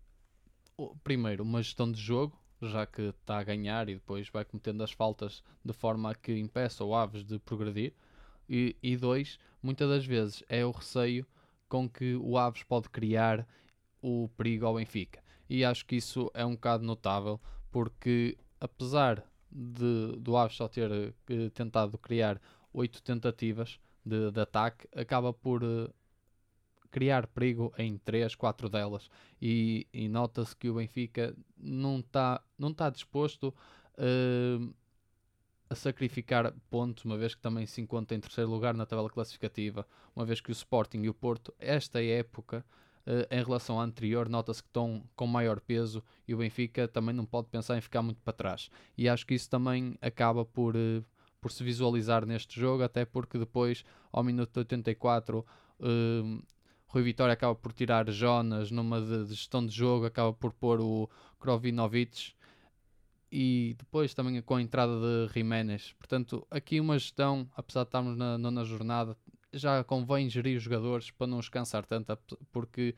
primeiro, 1.02 1.42
uma 1.42 1.60
gestão 1.60 1.90
de 1.90 2.00
jogo, 2.00 2.41
já 2.68 2.86
que 2.86 3.02
está 3.02 3.38
a 3.38 3.44
ganhar 3.44 3.88
e 3.88 3.94
depois 3.94 4.28
vai 4.28 4.44
cometendo 4.44 4.82
as 4.82 4.92
faltas 4.92 5.42
de 5.64 5.72
forma 5.72 6.10
a 6.10 6.14
que 6.14 6.36
impeça 6.38 6.84
o 6.84 6.94
Aves 6.94 7.24
de 7.24 7.38
progredir. 7.38 7.92
E, 8.48 8.76
e 8.82 8.96
dois, 8.96 9.38
muitas 9.62 9.88
das 9.88 10.04
vezes 10.04 10.42
é 10.48 10.64
o 10.64 10.70
receio 10.70 11.26
com 11.68 11.88
que 11.88 12.16
o 12.16 12.36
Aves 12.36 12.62
pode 12.62 12.88
criar 12.90 13.46
o 14.02 14.28
perigo 14.36 14.66
ao 14.66 14.74
Benfica. 14.74 15.22
E 15.48 15.64
acho 15.64 15.86
que 15.86 15.96
isso 15.96 16.30
é 16.34 16.44
um 16.44 16.52
bocado 16.52 16.84
notável, 16.84 17.40
porque 17.70 18.36
apesar 18.60 19.24
de, 19.50 20.16
do 20.18 20.36
Aves 20.36 20.56
só 20.56 20.68
ter 20.68 20.90
uh, 20.90 21.50
tentado 21.50 21.98
criar 21.98 22.40
oito 22.72 23.02
tentativas 23.02 23.78
de, 24.04 24.30
de, 24.30 24.40
ataque, 24.40 24.88
acaba 24.94 25.32
por 25.32 25.62
uh, 25.62 25.92
criar 26.92 27.26
perigo 27.26 27.72
em 27.76 27.98
3, 27.98 28.36
4 28.36 28.68
delas 28.68 29.08
e, 29.40 29.88
e 29.92 30.08
nota-se 30.08 30.54
que 30.54 30.68
o 30.68 30.74
Benfica 30.74 31.34
não 31.56 31.98
está 31.98 32.40
não 32.56 32.72
tá 32.72 32.90
disposto 32.90 33.52
uh, 33.98 34.74
a 35.68 35.74
sacrificar 35.74 36.52
pontos, 36.70 37.04
uma 37.04 37.16
vez 37.16 37.34
que 37.34 37.40
também 37.40 37.64
se 37.64 37.80
encontra 37.80 38.14
em 38.14 38.20
terceiro 38.20 38.50
lugar 38.50 38.74
na 38.74 38.84
tabela 38.84 39.08
classificativa, 39.08 39.86
uma 40.14 40.24
vez 40.24 40.40
que 40.40 40.50
o 40.50 40.52
Sporting 40.52 41.00
e 41.00 41.08
o 41.08 41.14
Porto, 41.14 41.52
esta 41.58 42.02
época, 42.02 42.64
uh, 43.06 43.34
em 43.34 43.42
relação 43.42 43.80
à 43.80 43.84
anterior, 43.84 44.28
nota-se 44.28 44.62
que 44.62 44.68
estão 44.68 45.02
com 45.16 45.26
maior 45.26 45.60
peso 45.60 46.04
e 46.28 46.34
o 46.34 46.38
Benfica 46.38 46.86
também 46.86 47.14
não 47.14 47.24
pode 47.24 47.48
pensar 47.48 47.78
em 47.78 47.80
ficar 47.80 48.02
muito 48.02 48.20
para 48.20 48.34
trás. 48.34 48.68
E 48.98 49.08
acho 49.08 49.26
que 49.26 49.34
isso 49.34 49.48
também 49.48 49.96
acaba 50.02 50.44
por, 50.44 50.76
uh, 50.76 51.02
por 51.40 51.50
se 51.50 51.64
visualizar 51.64 52.26
neste 52.26 52.60
jogo, 52.60 52.82
até 52.82 53.06
porque 53.06 53.38
depois, 53.38 53.82
ao 54.12 54.22
minuto 54.22 54.58
84, 54.58 55.38
uh, 55.80 56.42
Rui 56.92 57.02
Vitória 57.02 57.32
acaba 57.32 57.54
por 57.54 57.72
tirar 57.72 58.10
Jonas 58.10 58.70
numa 58.70 59.00
de, 59.00 59.24
de 59.24 59.30
gestão 59.30 59.64
de 59.64 59.74
jogo, 59.74 60.04
acaba 60.04 60.30
por 60.30 60.52
pôr 60.52 60.78
o 60.78 61.08
Krovinovic 61.40 62.34
e 63.30 63.74
depois 63.78 64.12
também 64.12 64.42
com 64.42 64.56
a 64.56 64.60
entrada 64.60 64.92
de 65.00 65.32
Jiménez. 65.32 65.94
Portanto, 65.98 66.46
aqui 66.50 66.78
uma 66.80 66.98
gestão, 66.98 67.48
apesar 67.56 67.84
de 67.84 67.88
estarmos 67.88 68.14
na 68.14 68.36
nona 68.36 68.62
jornada, 68.62 69.16
já 69.54 69.82
convém 69.82 70.28
gerir 70.28 70.58
os 70.58 70.64
jogadores 70.64 71.10
para 71.10 71.26
não 71.26 71.38
os 71.38 71.48
cansar 71.48 71.86
tanto, 71.86 72.14
porque 72.52 72.94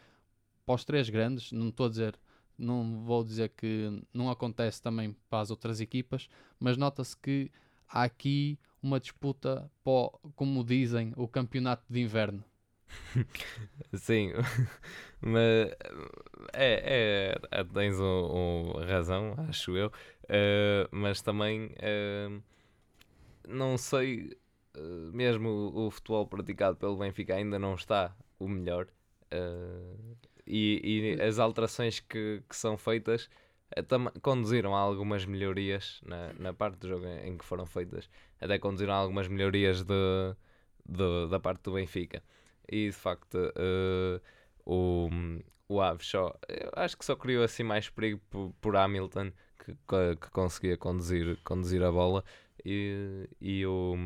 para 0.66 0.74
os 0.74 0.84
três 0.84 1.08
grandes, 1.08 1.52
não 1.52 1.68
estou 1.68 1.86
a 1.86 1.88
dizer, 1.88 2.18
não 2.58 3.04
vou 3.04 3.22
dizer 3.22 3.50
que 3.50 4.02
não 4.12 4.28
acontece 4.28 4.82
também 4.82 5.16
para 5.30 5.38
as 5.38 5.52
outras 5.52 5.80
equipas, 5.80 6.28
mas 6.58 6.76
nota-se 6.76 7.16
que 7.16 7.48
há 7.88 8.02
aqui 8.02 8.58
uma 8.82 8.98
disputa 8.98 9.70
para, 9.84 10.10
como 10.34 10.64
dizem, 10.64 11.12
o 11.16 11.28
campeonato 11.28 11.84
de 11.88 12.00
inverno. 12.00 12.44
Sim, 13.94 14.32
mas 15.20 15.70
é, 16.52 17.34
é, 17.52 17.60
é 17.60 17.64
tens 17.64 17.98
um, 17.98 18.04
um, 18.04 18.84
razão, 18.84 19.34
acho 19.48 19.76
eu, 19.76 19.88
uh, 19.88 20.88
mas 20.90 21.22
também 21.22 21.66
uh, 21.66 22.42
não 23.48 23.76
sei, 23.78 24.36
uh, 24.76 25.12
mesmo 25.12 25.48
o, 25.48 25.86
o, 25.86 25.90
futebol 25.90 26.26
praticado 26.26 26.76
pelo 26.76 26.96
Benfica 26.96 27.34
ainda 27.34 27.58
não 27.58 27.74
está 27.74 28.14
o 28.38 28.48
melhor 28.48 28.86
e, 30.46 31.16
e, 31.18 31.22
as 31.22 31.40
alterações 31.40 31.98
que, 31.98 32.40
que 32.48 32.54
são 32.54 32.78
feitas 32.78 33.28
conduziram 34.22 34.76
a 34.76 34.78
algumas 34.78 35.24
melhorias 35.24 36.00
na, 36.04 36.32
na 36.34 36.52
parte 36.52 36.78
do 36.78 36.86
jogo 36.86 37.04
em, 37.06 37.30
em 37.30 37.38
que 37.38 37.44
foram 37.44 37.66
feitas, 37.66 38.08
até 38.40 38.56
conduziram 38.58 38.94
a 38.94 38.96
algumas 38.96 39.26
melhorias 39.26 39.82
de, 39.82 40.36
de 40.86 41.28
da 41.28 41.40
parte 41.40 41.62
do 41.64 41.72
Benfica 41.72 42.22
e 42.68 42.86
de 42.86 42.92
facto 42.92 43.34
uh, 43.36 44.20
o, 44.64 45.08
o 45.68 45.80
Aves 45.80 46.06
só 46.06 46.34
acho 46.74 46.96
que 46.96 47.04
só 47.04 47.16
criou 47.16 47.44
assim 47.44 47.62
mais 47.62 47.88
perigo 47.88 48.20
por, 48.30 48.52
por 48.60 48.76
Hamilton 48.76 49.32
que, 49.58 49.74
que, 50.16 50.30
conseguia 50.30 50.76
conduzir, 50.76 51.38
conduzir 51.42 51.82
a 51.82 51.90
bola 51.90 52.24
e, 52.64 53.28
e, 53.40 53.66
o, 53.66 53.96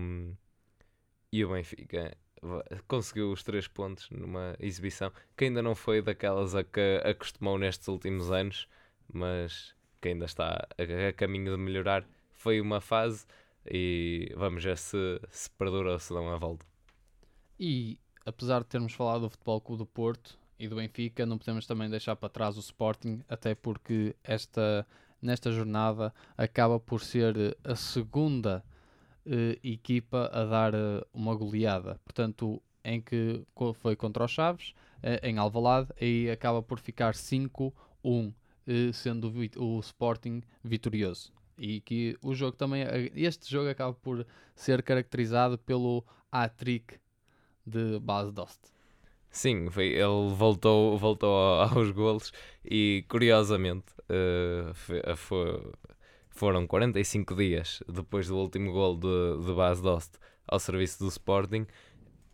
e 1.33 1.44
o 1.44 1.51
Benfica 1.51 2.16
conseguiu 2.87 3.33
os 3.33 3.42
três 3.42 3.66
pontos 3.66 4.09
numa 4.11 4.57
exibição 4.61 5.12
que 5.37 5.44
ainda 5.44 5.62
não 5.62 5.75
foi 5.75 6.01
daquelas 6.03 6.55
a 6.55 6.62
que 6.62 7.01
acostumou 7.05 7.59
nestes 7.59 7.88
últimos 7.88 8.31
anos, 8.31 8.68
mas 9.12 9.75
que 10.01 10.09
ainda 10.09 10.27
está 10.27 10.66
a, 10.79 11.09
a 11.09 11.12
caminho 11.12 11.57
de 11.57 11.62
melhorar. 11.62 12.07
Foi 12.35 12.61
uma 12.61 12.81
fase 12.81 13.27
e 13.71 14.33
vamos 14.37 14.62
ver 14.64 14.79
se, 14.79 15.21
se 15.31 15.51
perdura 15.51 15.92
ou 15.92 15.99
se 15.99 16.12
dão 16.12 16.29
a 16.29 16.37
volta. 16.37 16.64
E 17.59 17.99
apesar 18.28 18.60
de 18.60 18.66
termos 18.66 18.92
falado 18.92 19.22
do 19.22 19.30
Futebol 19.30 19.60
Clube 19.60 19.78
do 19.78 19.86
Porto 19.86 20.38
e 20.58 20.68
do 20.68 20.76
Benfica, 20.76 21.24
não 21.24 21.38
podemos 21.38 21.66
também 21.66 21.88
deixar 21.88 22.14
para 22.14 22.28
trás 22.28 22.56
o 22.56 22.60
Sporting, 22.60 23.22
até 23.28 23.54
porque 23.54 24.14
esta, 24.22 24.86
nesta 25.20 25.50
jornada 25.50 26.12
acaba 26.36 26.78
por 26.78 27.00
ser 27.00 27.56
a 27.64 27.74
segunda 27.74 28.62
uh, 29.24 29.58
equipa 29.62 30.30
a 30.32 30.44
dar 30.44 30.74
uh, 30.74 31.06
uma 31.12 31.34
goleada. 31.34 31.98
Portanto, 32.04 32.62
em 32.84 33.00
que 33.00 33.42
foi 33.74 33.96
contra 33.96 34.24
os 34.24 34.30
Chaves, 34.30 34.74
em 35.22 35.38
Alvalade, 35.38 35.88
e 36.00 36.28
acaba 36.30 36.62
por 36.62 36.80
ficar 36.80 37.14
5-1, 37.14 37.72
sendo 38.92 39.32
o, 39.56 39.76
o 39.76 39.80
Sporting 39.80 40.42
vitorioso 40.62 41.32
e 41.58 41.80
que 41.80 42.16
o 42.22 42.34
jogo 42.34 42.56
também 42.56 42.84
este 43.14 43.50
jogo 43.50 43.68
acaba 43.68 43.92
por 43.92 44.24
ser 44.54 44.82
caracterizado 44.82 45.58
pelo 45.58 46.04
hat-trick 46.30 46.98
de 47.68 47.98
base 48.00 48.33
Dost. 48.33 48.59
Sim, 49.31 49.68
foi, 49.70 49.88
ele 49.88 50.35
voltou, 50.35 50.96
voltou 50.96 51.35
aos 51.62 51.90
golos 51.90 52.33
e 52.64 53.04
curiosamente 53.09 53.92
uh, 54.04 54.72
foi, 54.74 55.02
eh, 55.04 55.16
foi, 55.16 55.72
foram 56.31 56.66
45 56.66 57.35
dias 57.35 57.83
depois 57.87 58.28
do 58.28 58.37
último 58.37 58.72
gol 58.72 58.96
de, 58.96 59.46
de 59.46 59.54
base 59.54 59.83
Dost 59.83 60.18
ao 60.46 60.59
serviço 60.59 61.00
do 61.00 61.09
Sporting 61.09 61.66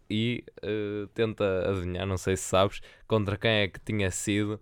e 0.09 0.45
uh, 0.63 1.07
tenta 1.09 1.69
adivinhar, 1.69 2.07
não 2.07 2.17
sei 2.17 2.37
se 2.37 2.45
sabes, 2.45 2.81
contra 3.07 3.37
quem 3.37 3.51
é 3.51 3.69
que 3.69 3.81
tinha 3.81 4.11
sido 4.11 4.61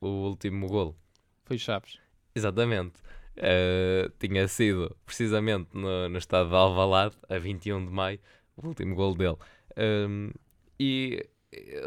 o 0.00 0.08
último 0.08 0.66
gol. 0.68 0.96
Foi 1.44 1.58
Chaves. 1.58 1.98
Exatamente. 2.34 3.00
Uh, 3.36 4.08
tinha 4.18 4.46
sido 4.48 4.96
precisamente 5.04 5.68
no, 5.74 6.08
no 6.08 6.18
estado 6.18 6.48
de 6.48 6.54
Alvalade, 6.54 7.16
a 7.28 7.38
21 7.38 7.84
de 7.84 7.90
maio, 7.90 8.20
o 8.56 8.68
último 8.68 8.94
gol 8.94 9.14
dele. 9.14 9.36
Um, 9.76 10.30
e 10.78 11.28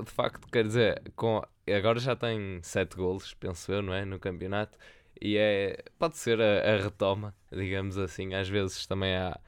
de 0.04 0.12
facto, 0.12 0.48
quer 0.48 0.64
dizer, 0.66 1.02
com, 1.16 1.42
agora 1.76 2.00
já 2.00 2.16
tem 2.16 2.62
7 2.62 2.96
golos, 2.96 3.34
penso 3.34 3.72
eu, 3.72 3.82
não 3.82 3.94
é? 3.94 4.06
No 4.06 4.20
campeonato. 4.20 4.78
E 5.22 5.38
é, 5.38 5.84
pode 5.98 6.18
ser 6.18 6.40
a, 6.42 6.76
a 6.76 6.78
retoma, 6.78 7.36
digamos 7.52 7.98
assim. 7.98 8.34
Às 8.34 8.48
vezes 8.50 8.86
também 8.88 9.16
há, 9.16 9.40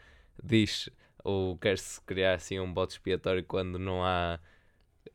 diz 0.44 0.90
ou 1.24 1.58
quer-se 1.58 2.02
criar 2.02 2.36
assim 2.36 2.60
um 2.60 2.72
bote 2.74 2.94
expiatório 2.94 3.44
quando 3.44 3.78
não 3.78 4.04
há 4.04 4.40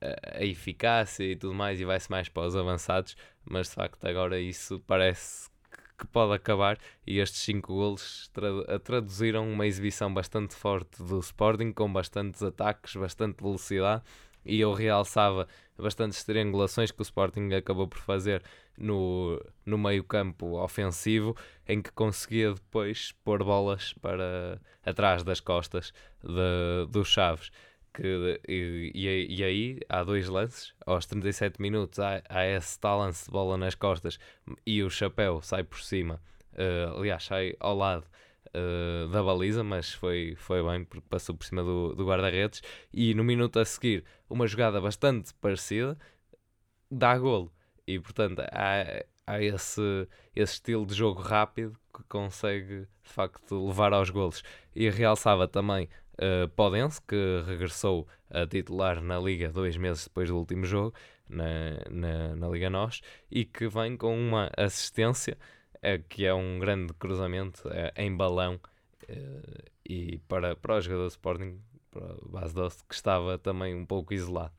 a, 0.01 0.39
a 0.39 0.45
eficácia 0.45 1.25
e 1.25 1.37
tudo 1.37 1.55
mais 1.55 1.81
e 1.81 1.85
vai-se 1.85 2.11
mais 2.11 2.29
para 2.29 2.47
os 2.47 2.57
avançados. 2.57 3.17
Mas 3.45 3.69
de 3.69 3.75
facto, 3.75 4.05
agora 4.07 4.41
isso 4.41 4.81
parece 4.87 5.51
que 5.99 6.07
pode 6.07 6.35
acabar 6.35 6.79
e 7.07 7.19
estes 7.19 7.41
5 7.43 7.73
golos 7.73 8.29
tra 8.33 8.79
traduziram 8.81 9.51
uma 9.51 9.67
exibição 9.67 10.13
bastante 10.13 10.55
forte 10.55 11.03
do 11.03 11.19
Sporting 11.21 11.73
com 11.73 11.93
bastantes 11.93 12.43
ataques, 12.43 12.97
bastante 12.97 13.43
velocidade 13.43 14.03
e 14.45 14.61
eu 14.61 14.73
realçava 14.73 15.49
bastantes 15.79 16.23
triangulações 16.25 16.91
que 16.91 17.01
o 17.01 17.03
Sporting 17.03 17.53
acabou 17.55 17.89
por 17.89 17.99
fazer 17.99 18.43
no, 18.77 19.41
no 19.65 19.79
meio 19.79 20.05
campo 20.05 20.61
ofensivo 20.63 21.37
em 21.67 21.81
que 21.81 21.91
conseguia 21.93 22.53
depois 22.53 23.13
pôr 23.25 23.43
bolas 23.43 23.93
para 23.95 24.61
atrás 24.85 25.23
das 25.23 25.41
costas 25.41 25.93
de, 26.23 26.87
dos 26.91 27.09
Chaves 27.09 27.51
que, 27.95 28.41
e, 28.49 28.91
e, 28.93 29.37
e, 29.39 29.45
aí 29.45 29.81
há 29.89 30.03
dois 30.03 30.29
lances, 30.29 30.75
aos 30.85 31.07
37 31.07 31.63
minutos 31.63 32.01
há, 32.01 32.21
há 32.29 32.45
esse 32.45 32.79
tal 32.79 32.99
lance 32.99 33.25
de 33.25 33.31
bola 33.31 33.57
nas 33.57 33.77
costas 33.77 34.19
e 34.67 34.83
o 34.83 34.91
chapéu 34.91 35.41
sai 35.41 35.63
por 35.63 35.81
cima, 35.81 36.21
uh, 36.55 36.99
aliás, 36.99 37.25
sai 37.25 37.55
ao 37.61 37.77
lado 37.77 38.05
uh, 38.49 39.09
da 39.09 39.23
baliza, 39.23 39.63
mas 39.63 39.93
foi, 39.93 40.35
foi 40.37 40.63
bem 40.63 40.85
porque 40.85 41.07
passou 41.09 41.37
por 41.37 41.45
cima 41.45 41.63
do, 41.63 41.95
do 41.95 42.05
guarda-redes. 42.05 42.63
E 42.93 43.15
no 43.15 43.23
minuto 43.23 43.59
a 43.59 43.65
seguir, 43.65 44.05
uma 44.29 44.47
jogada 44.47 44.81
bastante 44.81 45.33
parecida 45.35 45.97
dá 46.91 47.17
golo, 47.17 47.53
e 47.87 47.99
portanto 47.99 48.41
há, 48.41 49.05
há 49.27 49.43
esse, 49.43 50.09
esse 50.35 50.55
estilo 50.55 50.85
de 50.85 50.95
jogo 50.95 51.21
rápido 51.23 51.77
que 51.95 52.03
consegue 52.09 52.89
de 53.03 53.11
facto 53.11 53.67
levar 53.67 53.93
aos 53.93 54.11
golos. 54.11 54.43
E 54.75 54.89
realçava 54.91 55.47
também 55.47 55.89
uh, 56.15 56.49
Podense, 56.51 57.01
que 57.03 57.43
regressou 57.47 58.07
a 58.31 58.47
titular 58.47 59.01
na 59.01 59.19
Liga 59.19 59.51
dois 59.51 59.77
meses 59.77 60.05
depois 60.05 60.29
do 60.29 60.37
último 60.37 60.65
jogo, 60.65 60.95
na, 61.29 61.45
na, 61.91 62.37
na 62.37 62.49
Liga 62.49 62.71
NOS, 62.71 63.01
e 63.31 63.45
que 63.45 63.69
vem 63.69 63.97
com 63.97 64.17
uma 64.17 64.51
assistência 64.57 65.37
uh, 65.77 66.03
que 66.09 66.25
é 66.27 66.35
um 66.35 66.59
grande 66.59 66.93
cruzamento 66.95 67.67
uh, 67.69 67.93
em 67.97 68.15
balão 68.15 68.61
e 69.85 70.19
para, 70.27 70.57
para 70.57 70.77
o 70.77 70.81
jogador 70.81 71.03
do 71.03 71.09
Sporting, 71.09 71.61
para 71.91 72.15
o 72.23 72.29
Bas 72.29 72.55
Dost, 72.55 72.83
que 72.89 72.95
estava 72.95 73.37
também 73.37 73.75
um 73.75 73.85
pouco 73.85 74.15
isolado. 74.15 74.55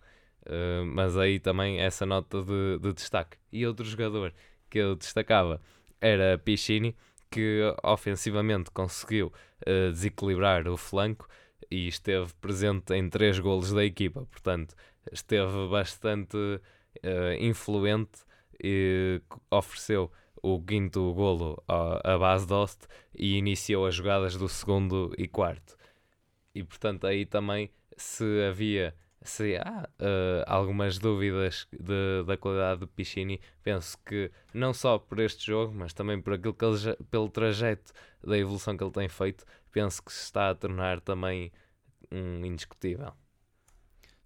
mas 0.94 1.18
aí 1.18 1.40
também 1.40 1.80
essa 1.80 2.06
nota 2.06 2.44
de, 2.44 2.78
de 2.80 2.94
destaque. 2.94 3.38
E 3.52 3.66
outro 3.66 3.84
jogador 3.84 4.32
que 4.70 4.78
eu 4.78 4.96
destacava 4.96 5.60
era 6.00 6.38
Piccini, 6.38 6.96
que 7.36 7.62
ofensivamente 7.84 8.72
conseguiu 8.72 9.28
uh, 9.28 9.92
desequilibrar 9.92 10.68
o 10.68 10.78
flanco 10.78 11.28
e 11.76 11.90
esteve 11.90 12.34
presente 12.40 12.94
em 12.94 13.10
três 13.10 13.38
golos 13.38 13.74
da 13.74 13.84
equipa, 13.84 14.26
portanto 14.32 14.74
esteve 15.12 15.68
bastante 15.70 16.38
uh, 16.38 17.34
influente 17.38 18.24
e 18.64 19.22
ofereceu 19.52 20.10
o 20.42 20.62
quinto 20.62 21.14
golo 21.14 21.62
à, 21.68 22.18
base 22.18 22.48
Dost 22.48 22.88
e 23.14 23.36
iniciou 23.38 23.86
as 23.86 23.96
jogadas 23.96 24.38
do 24.38 24.48
segundo 24.48 25.14
e 25.18 25.28
quarto. 25.28 25.76
E 26.54 26.64
portanto 26.64 27.06
aí 27.08 27.26
também 27.26 27.70
se 27.98 28.24
havia 28.48 28.96
se 29.22 29.58
há 29.58 29.90
uh, 30.00 30.44
algumas 30.46 30.98
dúvidas 30.98 31.68
de, 31.74 32.24
da 32.26 32.38
qualidade 32.38 32.82
do 32.82 32.88
Piccini, 32.88 33.42
penso 33.64 33.98
que 34.06 34.32
não 34.54 34.72
só 34.72 35.00
por 35.00 35.20
este 35.20 35.48
jogo, 35.48 35.74
mas 35.74 35.94
também 35.94 36.22
por 36.22 36.34
aquilo 36.34 36.54
que 36.54 36.64
ele, 36.64 36.96
pelo 37.10 37.28
trajeto 37.28 37.92
da 38.24 38.38
evolução 38.38 38.78
que 38.78 38.84
ele 38.84 38.92
tem 38.92 39.10
feito, 39.10 39.44
penso 39.72 40.02
que 40.04 40.14
se 40.14 40.24
está 40.24 40.52
a 40.52 40.56
tornar 40.56 41.02
também 41.02 41.52
um 42.16 42.46
indiscutível. 42.46 43.14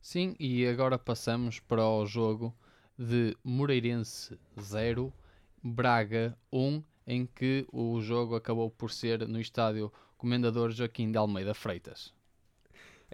Sim, 0.02 0.36
e 0.39 0.65
agora 0.65 0.97
passamos 0.97 1.60
para 1.60 1.86
o 1.86 2.06
jogo 2.06 2.56
de 2.97 3.36
Moreirense 3.43 4.38
0, 4.60 5.13
Braga 5.62 6.38
1, 6.52 6.84
em 7.08 7.25
que 7.25 7.65
o 7.71 7.99
jogo 8.02 8.36
acabou 8.36 8.69
por 8.69 8.91
ser 8.91 9.28
no 9.28 9.39
estádio 9.39 9.91
Comendador 10.17 10.71
Joaquim 10.71 11.12
de 11.12 11.17
Almeida 11.17 11.54
Freitas. 11.54 12.13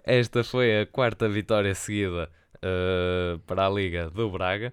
Esta 0.04 0.44
foi 0.44 0.80
a 0.80 0.86
quarta 0.86 1.28
vitória 1.28 1.74
seguida 1.74 2.30
uh, 2.56 3.38
para 3.40 3.66
a 3.66 3.70
Liga 3.70 4.10
do 4.10 4.30
Braga 4.30 4.72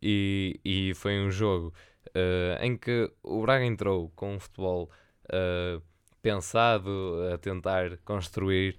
e, 0.00 0.58
e 0.64 0.94
foi 0.94 1.20
um 1.20 1.30
jogo 1.30 1.72
uh, 2.08 2.62
em 2.62 2.76
que 2.76 3.10
o 3.22 3.42
Braga 3.42 3.64
entrou 3.64 4.10
com 4.16 4.34
um 4.34 4.40
futebol 4.40 4.90
uh, 5.26 5.82
pensado 6.22 6.90
a 7.32 7.38
tentar 7.38 7.98
construir 8.04 8.78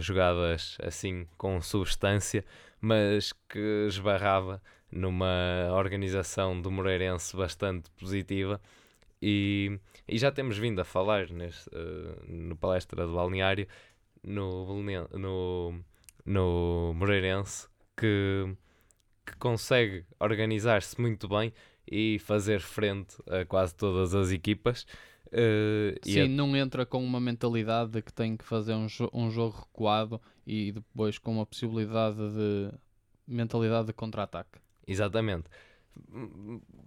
jogadas 0.00 0.76
assim 0.82 1.26
com 1.38 1.62
substância, 1.62 2.44
mas 2.80 3.32
que 3.48 3.86
esbarrava 3.88 4.60
numa 4.90 5.70
organização 5.72 6.60
do 6.60 6.70
Moreirense 6.70 7.36
bastante 7.36 7.90
positiva. 7.92 8.60
E, 9.22 9.78
e 10.08 10.18
já 10.18 10.32
temos 10.32 10.56
vindo 10.56 10.80
a 10.80 10.84
falar 10.84 11.28
neste, 11.30 11.68
uh, 11.68 12.24
no 12.26 12.56
palestra 12.56 13.06
do 13.06 13.14
balneário 13.14 13.68
no, 14.22 14.82
no, 15.12 15.84
no 16.24 16.94
Moreirense 16.94 17.68
que, 17.96 18.56
que 19.26 19.36
consegue 19.36 20.06
organizar-se 20.18 20.98
muito 20.98 21.28
bem 21.28 21.52
e 21.86 22.18
fazer 22.20 22.60
frente 22.60 23.16
a 23.28 23.44
quase 23.44 23.74
todas 23.74 24.14
as 24.14 24.30
equipas. 24.30 24.86
Uh, 25.32 25.94
Sim, 26.02 26.20
a... 26.22 26.28
não 26.28 26.56
entra 26.56 26.84
com 26.84 27.04
uma 27.04 27.20
mentalidade 27.20 27.92
de 27.92 28.02
que 28.02 28.12
tem 28.12 28.36
que 28.36 28.44
fazer 28.44 28.74
um, 28.74 28.88
jo 28.88 29.08
um 29.12 29.30
jogo 29.30 29.58
recuado 29.58 30.20
e 30.44 30.72
depois 30.72 31.18
com 31.18 31.32
uma 31.32 31.46
possibilidade 31.46 32.16
de 32.16 32.72
mentalidade 33.26 33.86
de 33.88 33.92
contra-ataque. 33.92 34.58
Exatamente. 34.86 35.44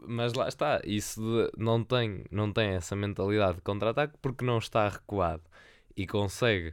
Mas 0.05 0.33
lá 0.33 0.47
está, 0.47 0.81
isso 0.83 1.21
não, 1.57 1.83
tem, 1.83 2.25
não 2.29 2.51
tem 2.51 2.71
essa 2.71 2.95
mentalidade 2.95 3.55
de 3.55 3.61
contra-ataque 3.61 4.15
porque 4.21 4.43
não 4.43 4.57
está 4.57 4.89
recuado 4.89 5.43
e 5.95 6.05
consegue 6.05 6.69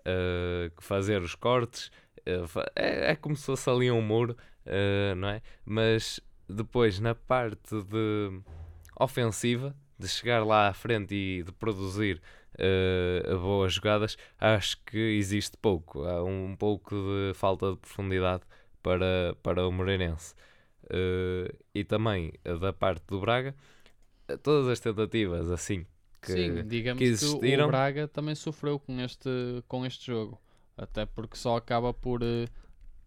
uh, 0.00 0.70
fazer 0.78 1.22
os 1.22 1.34
cortes. 1.34 1.90
Uh, 2.20 2.60
é, 2.76 3.12
é, 3.12 3.16
como 3.16 3.34
se 3.34 3.46
fosse 3.46 3.68
ali 3.70 3.90
um 3.90 4.02
muro, 4.02 4.36
não 5.16 5.28
é? 5.28 5.42
Mas 5.64 6.20
depois, 6.48 7.00
na 7.00 7.14
parte 7.14 7.82
de 7.82 8.40
ofensiva, 8.98 9.74
de 9.98 10.08
chegar 10.08 10.44
lá 10.44 10.68
à 10.68 10.74
frente 10.74 11.14
e 11.14 11.42
de 11.42 11.52
produzir 11.52 12.20
boas 13.40 13.72
jogadas, 13.72 14.16
acho 14.38 14.78
que 14.84 14.96
existe 14.96 15.56
pouco. 15.56 16.04
Há 16.04 16.22
um 16.22 16.54
pouco 16.56 16.94
de 16.94 17.32
falta 17.34 17.72
de 17.72 17.76
profundidade 17.78 18.44
para, 18.82 19.34
para 19.42 19.66
o 19.66 19.72
Moreirense. 19.72 20.34
Uh, 20.84 21.52
e 21.74 21.82
também 21.82 22.32
da 22.60 22.72
parte 22.72 23.04
do 23.06 23.20
Braga, 23.20 23.54
todas 24.42 24.68
as 24.68 24.78
tentativas 24.78 25.50
assim 25.50 25.86
que, 26.20 26.32
Sim, 26.32 26.66
digamos 26.66 26.98
que, 26.98 27.04
existiram... 27.04 27.40
que 27.40 27.62
o 27.64 27.68
Braga 27.68 28.08
também 28.08 28.34
sofreu 28.34 28.78
com 28.78 29.00
este, 29.00 29.30
com 29.68 29.84
este 29.86 30.06
jogo, 30.06 30.40
até 30.76 31.06
porque 31.06 31.36
só 31.36 31.56
acaba 31.56 31.92
por 31.92 32.22
uh, 32.22 32.46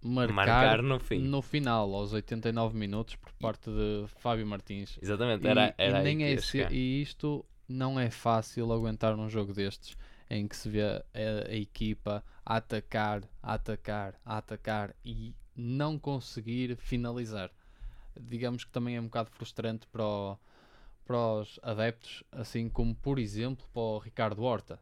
marcar, 0.01 0.33
marcar, 0.33 0.81
no, 0.81 0.99
fim. 0.99 1.19
no 1.19 1.41
final, 1.41 1.93
aos 1.93 2.13
89 2.13 2.77
minutos, 2.77 3.15
por 3.15 3.31
parte 3.33 3.69
de 3.69 4.05
Fábio 4.19 4.45
Martins. 4.45 4.97
Exatamente, 5.01 5.47
era, 5.47 5.67
e, 5.69 5.73
era 5.77 5.99
e 5.99 6.03
nem 6.03 6.23
é 6.23 6.31
esse, 6.31 6.61
E 6.71 7.01
isto 7.01 7.45
não 7.67 7.99
é 7.99 8.09
fácil 8.09 8.71
aguentar 8.71 9.15
num 9.15 9.29
jogo 9.29 9.53
destes 9.53 9.97
em 10.29 10.47
que 10.47 10.55
se 10.55 10.69
vê 10.69 10.81
a, 10.83 11.03
a 11.49 11.55
equipa 11.55 12.23
a 12.45 12.57
atacar, 12.57 13.23
a 13.41 13.53
atacar, 13.53 14.15
a 14.25 14.37
atacar 14.37 14.93
e 15.03 15.33
não 15.55 15.97
conseguir 15.97 16.75
finalizar 16.77 17.49
digamos 18.19 18.63
que 18.63 18.71
também 18.71 18.95
é 18.95 19.01
um 19.01 19.05
bocado 19.05 19.29
frustrante 19.31 19.87
para, 19.87 20.03
o, 20.03 20.37
para 21.05 21.17
os 21.17 21.59
adeptos, 21.61 22.23
assim 22.31 22.69
como, 22.69 22.95
por 22.95 23.19
exemplo, 23.19 23.65
para 23.73 23.81
o 23.81 23.97
Ricardo 23.99 24.43
Horta. 24.43 24.79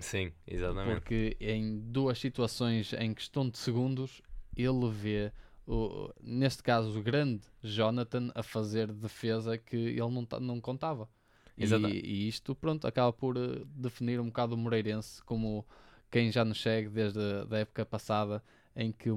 Sim, 0.00 0.32
exatamente. 0.46 0.94
Porque 0.94 1.36
em 1.40 1.78
duas 1.78 2.18
situações 2.18 2.92
em 2.92 3.14
questão 3.14 3.48
de 3.48 3.58
segundos, 3.58 4.22
ele 4.56 4.90
vê, 4.90 5.32
o, 5.66 6.12
neste 6.22 6.62
caso, 6.62 6.98
o 6.98 7.02
grande 7.02 7.42
Jonathan 7.62 8.30
a 8.34 8.42
fazer 8.42 8.92
defesa 8.92 9.58
que 9.58 9.76
ele 9.76 10.00
não, 10.00 10.26
não 10.40 10.60
contava. 10.60 11.08
E, 11.56 11.64
e, 11.64 12.28
isto, 12.28 12.54
pronto, 12.54 12.86
acaba 12.86 13.12
por 13.12 13.36
eh, 13.36 13.62
definir 13.66 14.20
um 14.20 14.26
bocado 14.26 14.54
o 14.54 14.58
Moreirense 14.58 15.22
como 15.24 15.66
quem 16.08 16.30
já 16.30 16.44
nos 16.44 16.62
segue 16.62 16.88
desde 16.88 17.18
a 17.50 17.58
época 17.58 17.84
passada, 17.84 18.42
em 18.76 18.92
que 18.92 19.10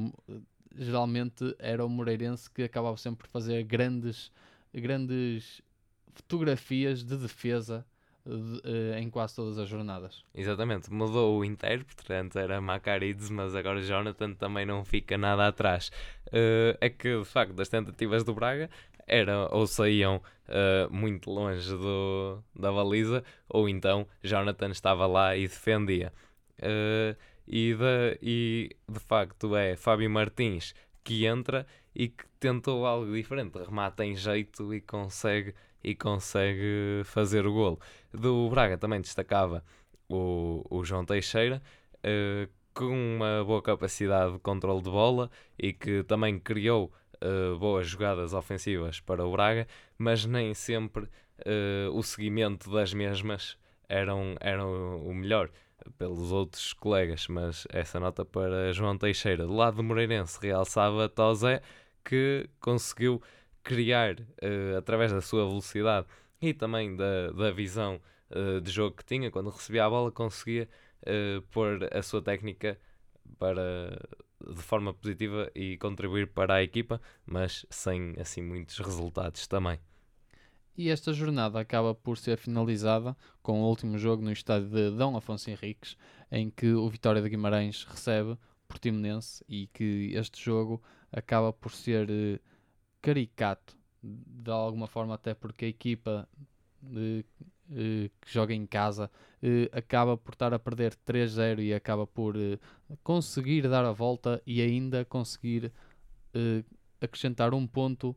geralmente 0.75 1.55
era 1.59 1.85
o 1.85 1.89
Moreirense 1.89 2.49
que 2.49 2.63
acabava 2.63 2.97
sempre 2.97 3.27
por 3.27 3.31
fazer 3.31 3.63
grandes, 3.63 4.31
grandes 4.73 5.61
fotografias 6.13 7.03
de 7.03 7.15
defesa 7.15 7.85
de, 8.25 8.34
uh, 8.34 8.97
em 8.97 9.10
quase 9.10 9.36
todas 9.36 9.57
as 9.57 9.67
jornadas. 9.67 10.23
Exatamente, 10.34 10.91
mudou 10.91 11.39
o 11.39 11.45
intérprete, 11.45 12.13
antes 12.13 12.36
era 12.36 12.62
Macarides, 12.62 13.29
mas 13.29 13.55
agora 13.55 13.81
Jonathan 13.81 14.34
também 14.34 14.65
não 14.65 14.84
fica 14.84 15.17
nada 15.17 15.47
atrás. 15.47 15.91
Uh, 16.27 16.77
é 16.79 16.89
que 16.89 17.19
de 17.19 17.25
facto 17.25 17.53
das 17.53 17.69
tentativas 17.69 18.23
do 18.23 18.34
Braga 18.34 18.69
eram 19.07 19.49
ou 19.51 19.67
saíam 19.67 20.21
uh, 20.47 20.93
muito 20.93 21.29
longe 21.29 21.69
do, 21.69 22.41
da 22.55 22.71
baliza, 22.71 23.23
ou 23.49 23.67
então 23.67 24.07
Jonathan 24.23 24.69
estava 24.69 25.05
lá 25.07 25.36
e 25.36 25.47
defendia. 25.47 26.13
Uh, 26.60 27.15
e 27.47 27.73
de, 27.73 28.19
e 28.21 28.69
de 28.88 28.99
facto 28.99 29.55
é 29.55 29.75
Fábio 29.75 30.10
Martins 30.10 30.73
que 31.03 31.25
entra 31.25 31.65
e 31.93 32.07
que 32.07 32.25
tentou 32.39 32.86
algo 32.86 33.12
diferente, 33.13 33.57
remata 33.57 34.05
em 34.05 34.15
jeito 34.15 34.73
e 34.73 34.79
consegue, 34.79 35.53
e 35.83 35.95
consegue 35.95 37.01
fazer 37.05 37.45
o 37.45 37.53
golo. 37.53 37.79
Do 38.13 38.49
Braga 38.49 38.77
também 38.77 39.01
destacava 39.01 39.63
o, 40.09 40.65
o 40.69 40.83
João 40.83 41.05
Teixeira, 41.05 41.61
uh, 41.97 42.49
com 42.73 43.15
uma 43.15 43.43
boa 43.43 43.61
capacidade 43.61 44.33
de 44.33 44.39
controle 44.39 44.81
de 44.81 44.89
bola 44.89 45.29
e 45.57 45.73
que 45.73 46.03
também 46.03 46.39
criou 46.39 46.91
uh, 47.21 47.57
boas 47.57 47.87
jogadas 47.87 48.33
ofensivas 48.33 48.99
para 48.99 49.25
o 49.25 49.31
Braga, 49.31 49.67
mas 49.97 50.25
nem 50.25 50.53
sempre 50.53 51.03
uh, 51.05 51.91
o 51.93 52.03
seguimento 52.03 52.69
das 52.71 52.93
mesmas 52.93 53.57
eram, 53.87 54.35
eram 54.39 55.01
o 55.05 55.13
melhor 55.13 55.49
pelos 55.97 56.31
outros 56.31 56.73
colegas, 56.73 57.27
mas 57.27 57.65
essa 57.69 57.99
nota 57.99 58.23
para 58.23 58.71
João 58.71 58.97
Teixeira. 58.97 59.45
Do 59.45 59.53
lado 59.53 59.77
do 59.77 59.83
Moreirense, 59.83 60.39
realçava 60.41 61.09
Tosé, 61.09 61.61
que 62.03 62.47
conseguiu 62.59 63.21
criar, 63.63 64.19
uh, 64.19 64.78
através 64.78 65.12
da 65.12 65.21
sua 65.21 65.47
velocidade 65.47 66.08
e 66.41 66.54
também 66.54 66.95
da, 66.95 67.32
da 67.32 67.52
visão 67.52 68.02
uh, 68.32 68.62
de 68.62 68.71
jogo 68.71 68.95
que 68.97 69.06
tinha, 69.06 69.30
quando 69.30 69.50
recebia 69.50 69.86
a 69.86 69.89
bola, 69.89 70.12
conseguia 70.12 70.67
uh, 71.04 71.41
pôr 71.52 71.88
a 71.91 72.02
sua 72.02 72.21
técnica 72.21 72.80
para, 73.38 74.00
de 74.50 74.62
forma 74.62 74.93
positiva 74.93 75.52
e 75.56 75.78
contribuir 75.78 76.28
para 76.28 76.56
a 76.56 76.63
equipa, 76.63 77.02
mas 77.26 77.65
sem 77.69 78.15
assim 78.19 78.41
muitos 78.41 78.78
resultados 78.80 79.47
também. 79.47 79.80
E 80.78 80.89
esta 80.89 81.13
jornada 81.13 81.60
acaba 81.60 81.93
por 81.93 82.17
ser 82.17 82.38
finalizada 82.38 83.15
com 83.41 83.62
o 83.62 83.67
último 83.67 83.97
jogo 83.97 84.24
no 84.24 84.32
estádio 84.32 84.69
de 84.69 84.91
Dom 84.91 85.17
Afonso 85.17 85.50
Henriques, 85.50 85.97
em 86.32 86.50
que 86.50 86.74
o 86.74 86.89
Vitória 86.89 87.21
de 87.21 87.30
Guimarães 87.30 87.84
recebe 87.84 88.38
Portimonense 88.67 89.43
e 89.50 89.67
que 89.67 90.13
este 90.15 90.41
jogo 90.41 90.82
acaba 91.12 91.52
por 91.52 91.74
ser 91.74 92.41
caricato 93.01 93.75
de 94.03 94.49
alguma 94.51 94.87
forma, 94.87 95.13
até 95.13 95.33
porque 95.33 95.65
a 95.65 95.67
equipa 95.67 96.27
de, 96.81 97.23
eh, 97.71 98.09
que 98.19 98.31
joga 98.33 98.53
em 98.53 98.65
casa 98.65 99.11
eh, 99.41 99.69
acaba 99.71 100.17
por 100.17 100.33
estar 100.33 100.53
a 100.53 100.59
perder 100.59 100.95
3-0 101.05 101.61
e 101.61 101.73
acaba 101.73 102.07
por 102.07 102.35
conseguir 103.03 103.67
dar 103.69 103.85
a 103.85 103.91
volta 103.91 104.41
e 104.45 104.61
ainda 104.61 105.05
conseguir 105.05 105.71
acrescentar 107.01 107.53
um 107.53 107.67
ponto 107.67 108.15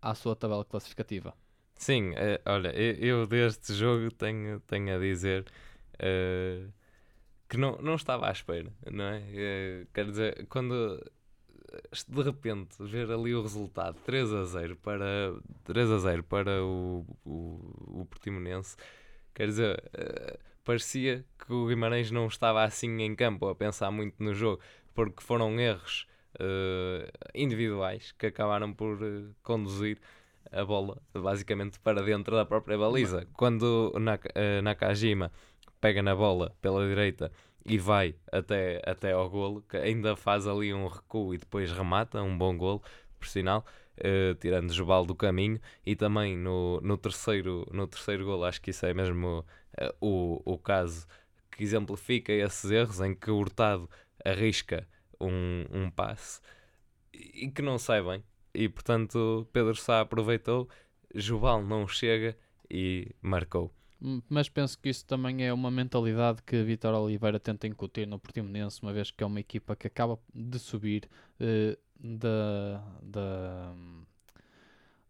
à 0.00 0.14
sua 0.14 0.36
tabela 0.36 0.64
classificativa. 0.64 1.34
Sim, 1.74 2.12
olha, 2.46 2.68
eu, 2.68 2.94
eu, 2.94 3.26
deste 3.26 3.74
jogo 3.74 4.10
tenho, 4.12 4.60
tenho 4.60 4.94
a 4.94 4.98
dizer 4.98 5.44
uh, 5.96 6.72
que 7.48 7.56
não, 7.56 7.76
não 7.78 7.94
estava 7.94 8.28
à 8.28 8.32
espera, 8.32 8.72
não 8.90 9.04
é? 9.04 9.18
Uh, 9.18 9.86
quer 9.92 10.06
dizer, 10.06 10.46
quando 10.48 11.02
de 12.08 12.22
repente 12.22 12.76
ver 12.80 13.10
ali 13.10 13.34
o 13.34 13.42
resultado 13.42 13.96
3 14.04 14.32
a 14.32 14.44
0 14.44 14.76
para 14.76 15.34
3 15.64 15.90
a 15.90 15.98
0 15.98 16.22
para 16.24 16.62
o, 16.62 17.04
o, 17.24 18.00
o 18.00 18.06
Portimonense, 18.08 18.76
quer 19.34 19.46
dizer, 19.46 19.82
uh, 19.94 20.38
parecia 20.64 21.24
que 21.38 21.52
o 21.52 21.66
Guimarães 21.66 22.10
não 22.10 22.26
estava 22.26 22.64
assim 22.64 23.00
em 23.02 23.14
campo 23.14 23.48
a 23.48 23.54
pensar 23.54 23.90
muito 23.90 24.22
no 24.22 24.34
jogo, 24.34 24.60
porque 24.94 25.22
foram 25.22 25.58
erros 25.60 26.06
uh, 26.40 27.10
individuais 27.34 28.12
que 28.12 28.26
acabaram 28.26 28.72
por 28.72 29.02
uh, 29.02 29.34
conduzir 29.42 29.98
a 30.52 30.64
bola 30.64 30.98
basicamente 31.12 31.78
para 31.80 32.02
dentro 32.02 32.34
da 32.34 32.44
própria 32.44 32.78
baliza. 32.78 33.26
Quando 33.32 33.92
na, 33.98 34.14
uh, 34.14 34.62
Nakajima 34.62 35.32
pega 35.80 36.02
na 36.02 36.14
bola 36.14 36.54
pela 36.60 36.86
direita 36.86 37.30
e 37.68 37.78
vai 37.78 38.14
até, 38.30 38.80
até 38.86 39.12
ao 39.12 39.28
golo, 39.28 39.62
que 39.68 39.76
ainda 39.76 40.16
faz 40.16 40.46
ali 40.46 40.72
um 40.72 40.86
recuo 40.86 41.34
e 41.34 41.38
depois 41.38 41.70
remata, 41.72 42.22
um 42.22 42.36
bom 42.36 42.56
golo, 42.56 42.82
por 43.18 43.26
sinal, 43.26 43.64
uh, 43.98 44.34
tirando 44.36 44.72
Jubal 44.72 45.04
do 45.04 45.14
caminho, 45.14 45.60
e 45.84 45.96
também 45.96 46.36
no, 46.36 46.80
no, 46.80 46.96
terceiro, 46.96 47.66
no 47.72 47.86
terceiro 47.86 48.24
golo, 48.24 48.44
acho 48.44 48.60
que 48.60 48.70
isso 48.70 48.86
é 48.86 48.94
mesmo 48.94 49.44
uh, 49.80 49.94
o, 50.00 50.40
o 50.44 50.58
caso 50.58 51.06
que 51.50 51.62
exemplifica 51.62 52.32
esses 52.32 52.70
erros, 52.70 53.00
em 53.00 53.14
que 53.14 53.30
o 53.30 53.36
Hurtado 53.36 53.90
arrisca 54.24 54.86
um, 55.20 55.64
um 55.72 55.90
passe 55.90 56.40
e 57.12 57.50
que 57.50 57.62
não 57.62 57.78
sai 57.78 58.02
bem, 58.02 58.22
e 58.54 58.68
portanto 58.68 59.48
Pedro 59.52 59.74
Sá 59.74 60.00
aproveitou, 60.00 60.68
Jubal 61.14 61.62
não 61.62 61.88
chega 61.88 62.36
e 62.70 63.08
marcou. 63.22 63.72
Hum, 64.00 64.20
mas 64.28 64.48
penso 64.48 64.78
que 64.78 64.90
isso 64.90 65.06
também 65.06 65.44
é 65.44 65.52
uma 65.52 65.70
mentalidade 65.70 66.42
que 66.42 66.62
Vitor 66.62 66.94
Oliveira 66.94 67.40
tenta 67.40 67.66
incutir 67.66 68.06
no 68.06 68.18
Portimonense, 68.18 68.82
uma 68.82 68.92
vez 68.92 69.10
que 69.10 69.24
é 69.24 69.26
uma 69.26 69.40
equipa 69.40 69.74
que 69.74 69.86
acaba 69.86 70.18
de 70.34 70.58
subir 70.58 71.08
uh, 71.40 71.78
da, 71.98 72.84
da, 73.02 73.74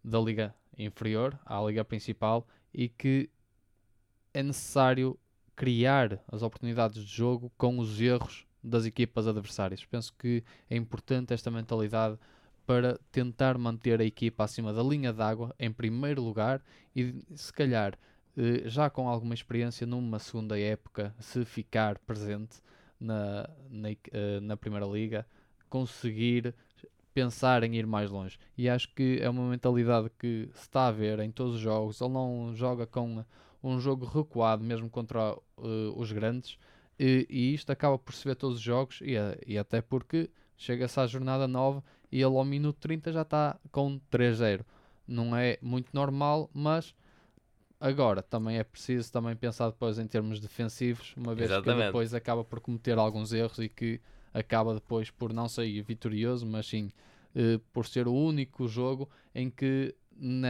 da 0.04 0.20
Liga 0.20 0.54
Inferior 0.78 1.38
à 1.44 1.60
Liga 1.62 1.84
Principal 1.84 2.46
e 2.72 2.88
que 2.88 3.28
é 4.32 4.42
necessário 4.42 5.18
criar 5.56 6.22
as 6.30 6.42
oportunidades 6.42 7.04
de 7.04 7.10
jogo 7.10 7.50
com 7.56 7.78
os 7.78 8.00
erros 8.00 8.46
das 8.62 8.84
equipas 8.84 9.26
adversárias. 9.26 9.84
Penso 9.84 10.12
que 10.18 10.44
é 10.68 10.76
importante 10.76 11.32
esta 11.32 11.50
mentalidade 11.50 12.18
para 12.66 12.98
tentar 13.10 13.56
manter 13.56 14.00
a 14.00 14.04
equipa 14.04 14.44
acima 14.44 14.72
da 14.72 14.82
linha 14.82 15.12
d'água 15.12 15.54
em 15.58 15.72
primeiro 15.72 16.20
lugar 16.20 16.62
e 16.94 17.24
se 17.34 17.52
calhar 17.52 17.96
já 18.64 18.90
com 18.90 19.08
alguma 19.08 19.34
experiência 19.34 19.86
numa 19.86 20.18
segunda 20.18 20.58
época, 20.58 21.14
se 21.18 21.44
ficar 21.44 21.98
presente 21.98 22.60
na, 23.00 23.48
na, 23.70 23.90
eh, 23.90 24.40
na 24.40 24.56
Primeira 24.56 24.86
Liga, 24.86 25.26
conseguir 25.70 26.54
pensar 27.14 27.62
em 27.62 27.76
ir 27.76 27.86
mais 27.86 28.10
longe. 28.10 28.38
E 28.56 28.68
acho 28.68 28.92
que 28.94 29.18
é 29.22 29.30
uma 29.30 29.48
mentalidade 29.48 30.10
que 30.18 30.50
se 30.52 30.62
está 30.62 30.88
a 30.88 30.92
ver 30.92 31.18
em 31.20 31.30
todos 31.30 31.54
os 31.54 31.60
jogos. 31.60 32.00
Ele 32.00 32.12
não 32.12 32.52
joga 32.54 32.86
com 32.86 33.24
um 33.62 33.80
jogo 33.80 34.04
recuado, 34.04 34.62
mesmo 34.62 34.90
contra 34.90 35.34
uh, 35.34 35.92
os 35.96 36.12
grandes, 36.12 36.58
e, 36.98 37.26
e, 37.28 37.54
isto 37.54 37.70
acaba 37.70 37.98
por 37.98 38.14
se 38.14 38.24
ver 38.24 38.36
todos 38.36 38.58
os 38.58 38.62
jogos, 38.62 39.00
e, 39.02 39.14
e 39.46 39.58
até 39.58 39.82
porque 39.82 40.30
chega-se 40.56 40.98
à 40.98 41.06
jornada 41.06 41.46
9 41.46 41.82
e 42.10 42.16
ele 42.16 42.36
ao 42.36 42.44
minuto 42.44 42.78
30 42.80 43.12
já 43.12 43.22
está 43.22 43.58
com 43.70 44.00
3-0. 44.10 44.64
Não 45.06 45.36
é 45.36 45.58
muito 45.60 45.90
normal, 45.92 46.50
mas 46.52 46.94
Agora, 47.78 48.22
também 48.22 48.58
é 48.58 48.64
preciso 48.64 49.12
também 49.12 49.36
pensar 49.36 49.68
depois 49.68 49.98
em 49.98 50.06
termos 50.06 50.40
defensivos, 50.40 51.14
uma 51.16 51.34
vez 51.34 51.50
Exatamente. 51.50 51.80
que 51.80 51.86
depois 51.86 52.14
acaba 52.14 52.42
por 52.42 52.60
cometer 52.60 52.96
alguns 52.98 53.32
erros 53.32 53.58
e 53.58 53.68
que 53.68 54.00
acaba 54.32 54.74
depois 54.74 55.10
por 55.10 55.32
não 55.32 55.48
sair 55.48 55.82
vitorioso, 55.82 56.46
mas 56.46 56.66
sim 56.66 56.90
eh, 57.34 57.60
por 57.72 57.86
ser 57.86 58.08
o 58.08 58.14
único 58.14 58.66
jogo 58.66 59.10
em 59.34 59.50
que 59.50 59.94
na, 60.10 60.48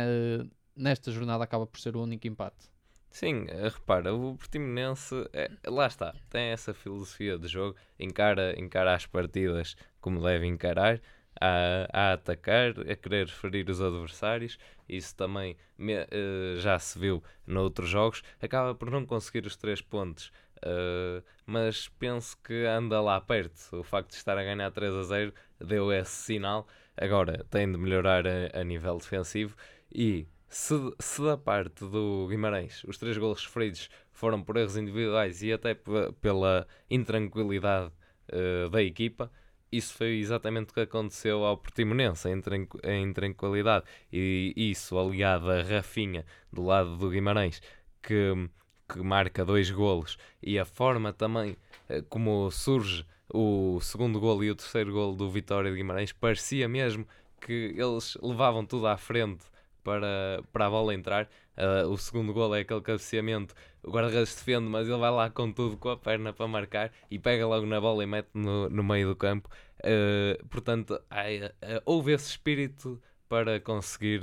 nesta 0.77 1.11
jornada 1.11 1.43
acaba 1.43 1.67
por 1.67 1.81
ser 1.81 1.97
o 1.97 2.03
único 2.03 2.29
empate. 2.29 2.71
Sim, 3.11 3.47
eh, 3.49 3.69
repara, 3.69 4.15
o 4.15 4.37
Portimonense, 4.37 5.15
é, 5.33 5.51
lá 5.67 5.87
está, 5.87 6.15
tem 6.29 6.49
essa 6.51 6.73
filosofia 6.75 7.39
de 7.39 7.49
jogo, 7.49 7.75
encara, 7.99 8.55
encara 8.61 8.95
as 8.95 9.07
partidas 9.07 9.75
como 10.01 10.23
deve 10.23 10.47
encarar, 10.47 11.01
a, 11.41 11.89
a 11.93 12.13
atacar, 12.15 12.71
a 12.81 12.97
querer 12.97 13.29
ferir 13.29 13.69
os 13.69 13.81
adversários. 13.81 14.59
Isso 14.89 15.15
também 15.17 15.57
me, 15.77 15.95
uh, 15.95 16.59
já 16.59 16.79
se 16.79 16.99
viu 16.99 17.23
noutros 17.47 17.89
jogos. 17.89 18.23
Acaba 18.41 18.75
por 18.75 18.91
não 18.91 19.05
conseguir 19.05 19.47
os 19.47 19.57
três 19.57 19.81
pontos, 19.81 20.33
uh, 20.59 21.23
mas 21.45 21.89
penso 21.89 22.37
que 22.43 22.65
anda 22.65 23.01
lá 23.01 23.21
perto. 23.21 23.77
O 23.79 23.83
facto 23.83 24.11
de 24.11 24.17
estar 24.17 24.39
a 24.39 24.45
ganhar 24.45 24.71
3 24.71 24.95
a 24.95 25.03
0 25.03 25.35
deu 25.61 25.93
esse 25.93 26.13
sinal. 26.13 26.67
Agora 26.97 27.45
tem 27.51 27.71
de 27.71 27.77
melhorar 27.77 28.25
a, 28.27 28.61
a 28.61 28.65
nível 28.65 28.97
defensivo 28.97 29.57
e 29.93 30.27
se, 30.49 30.75
se, 30.99 31.23
da 31.23 31.37
parte 31.37 31.85
do 31.85 32.27
Guimarães 32.29 32.83
os 32.85 32.97
três 32.97 33.19
golos 33.19 33.41
sofridos 33.41 33.91
foram 34.13 34.43
por 34.43 34.57
erros 34.57 34.77
individuais 34.77 35.43
e 35.43 35.53
até 35.53 35.75
pela 36.21 36.67
intranquilidade 36.89 37.93
uh, 38.33 38.71
da 38.71 38.83
equipa, 38.83 39.31
isso 39.71 39.95
foi 39.95 40.19
exatamente 40.19 40.71
o 40.71 40.75
que 40.75 40.81
aconteceu 40.81 41.45
ao 41.45 41.57
Portimonense, 41.57 42.29
em, 42.29 42.43
em 42.85 43.13
tranquilidade. 43.13 43.85
E 44.13 44.53
isso 44.57 44.99
aliado 44.99 45.51
a 45.51 45.63
Rafinha, 45.63 46.25
do 46.53 46.65
lado 46.65 46.97
do 46.97 47.11
Guimarães, 47.11 47.61
que, 48.03 48.49
que 48.89 48.99
marca 49.01 49.45
dois 49.45 49.71
golos, 49.71 50.17
e 50.43 50.59
a 50.59 50.65
forma 50.65 51.13
também 51.13 51.57
eh, 51.89 52.03
como 52.09 52.51
surge 52.51 53.05
o 53.33 53.81
segundo 53.81 54.21
golo 54.21 54.45
e 54.45 54.51
o 54.51 54.55
terceiro 54.55 54.93
golo 54.93 55.17
do 55.17 55.31
Vitória 55.31 55.71
de 55.71 55.77
Guimarães, 55.77 56.13
parecia 56.13 56.69
mesmo 56.69 57.07
que 57.41 57.75
eles 57.77 58.17
levavam 58.23 58.65
tudo 58.65 58.87
à 58.87 58.97
frente 58.97 59.45
para, 59.87 60.43
para 60.53 60.67
a 60.67 60.71
bola 60.71 60.93
entrar. 60.93 61.29
Uh, 61.57 61.89
o 61.89 61.97
segundo 61.97 62.35
gol 62.35 62.55
é 62.57 62.61
aquele 62.61 62.81
cabeceamento, 62.81 63.55
o 63.85 63.91
guarda-redes 63.91 64.35
defende, 64.35 64.69
mas 64.69 64.89
ele 64.89 64.99
vai 64.99 65.13
lá 65.13 65.31
com 65.31 65.51
tudo 65.53 65.77
com 65.77 65.89
a 65.89 65.97
perna 65.97 66.33
para 66.33 66.49
marcar 66.49 66.93
e 67.09 67.21
pega 67.21 67.47
logo 67.47 67.65
na 67.65 67.81
bola 67.81 68.03
e 68.03 68.07
mete 68.07 68.29
no, 68.35 68.69
no 68.69 68.83
meio 68.83 69.09
do 69.09 69.17
campo. 69.17 69.49
Uh, 69.79 70.45
portanto, 70.49 70.95
uh, 70.95 71.83
houve 71.85 72.13
esse 72.13 72.31
espírito 72.31 73.01
para 73.29 73.61
conseguir, 73.61 74.21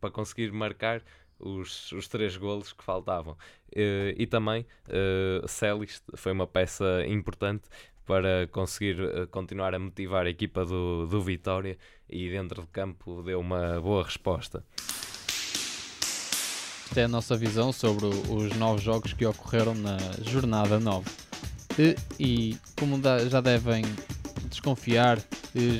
para 0.00 0.10
conseguir 0.10 0.52
marcar 0.52 1.02
os, 1.38 1.90
os 1.92 2.06
três 2.08 2.36
golos 2.36 2.72
que 2.72 2.82
faltavam. 2.82 3.36
e 3.74 4.26
também 4.26 4.66
uh, 4.88 5.46
Celis 5.48 6.02
foi 6.14 6.32
uma 6.32 6.46
peça 6.46 7.04
importante 7.06 7.68
para 8.06 8.46
conseguir 8.52 8.96
continuar 9.30 9.74
a 9.74 9.78
motivar 9.78 10.26
a 10.26 10.30
equipa 10.30 10.64
do, 10.64 11.06
do 11.06 11.20
Vitória 11.20 11.76
e 12.08 12.30
dentro 12.30 12.62
de 12.62 12.68
campo 12.68 13.22
deu 13.22 13.40
uma 13.40 13.80
boa 13.80 14.04
resposta. 14.04 14.64
Esta 16.86 17.00
é 17.00 17.04
a 17.04 17.08
nossa 17.08 17.36
visão 17.36 17.72
sobre 17.72 18.06
os 18.06 18.56
novos 18.56 18.80
jogos 18.80 19.12
que 19.12 19.26
ocorreram 19.26 19.74
na 19.74 19.98
jornada 20.22 20.78
9. 20.78 21.04
E, 21.78 21.96
e 22.18 22.58
como 22.78 22.98
já 23.28 23.40
devem 23.40 23.84
desconfiar, 24.48 25.18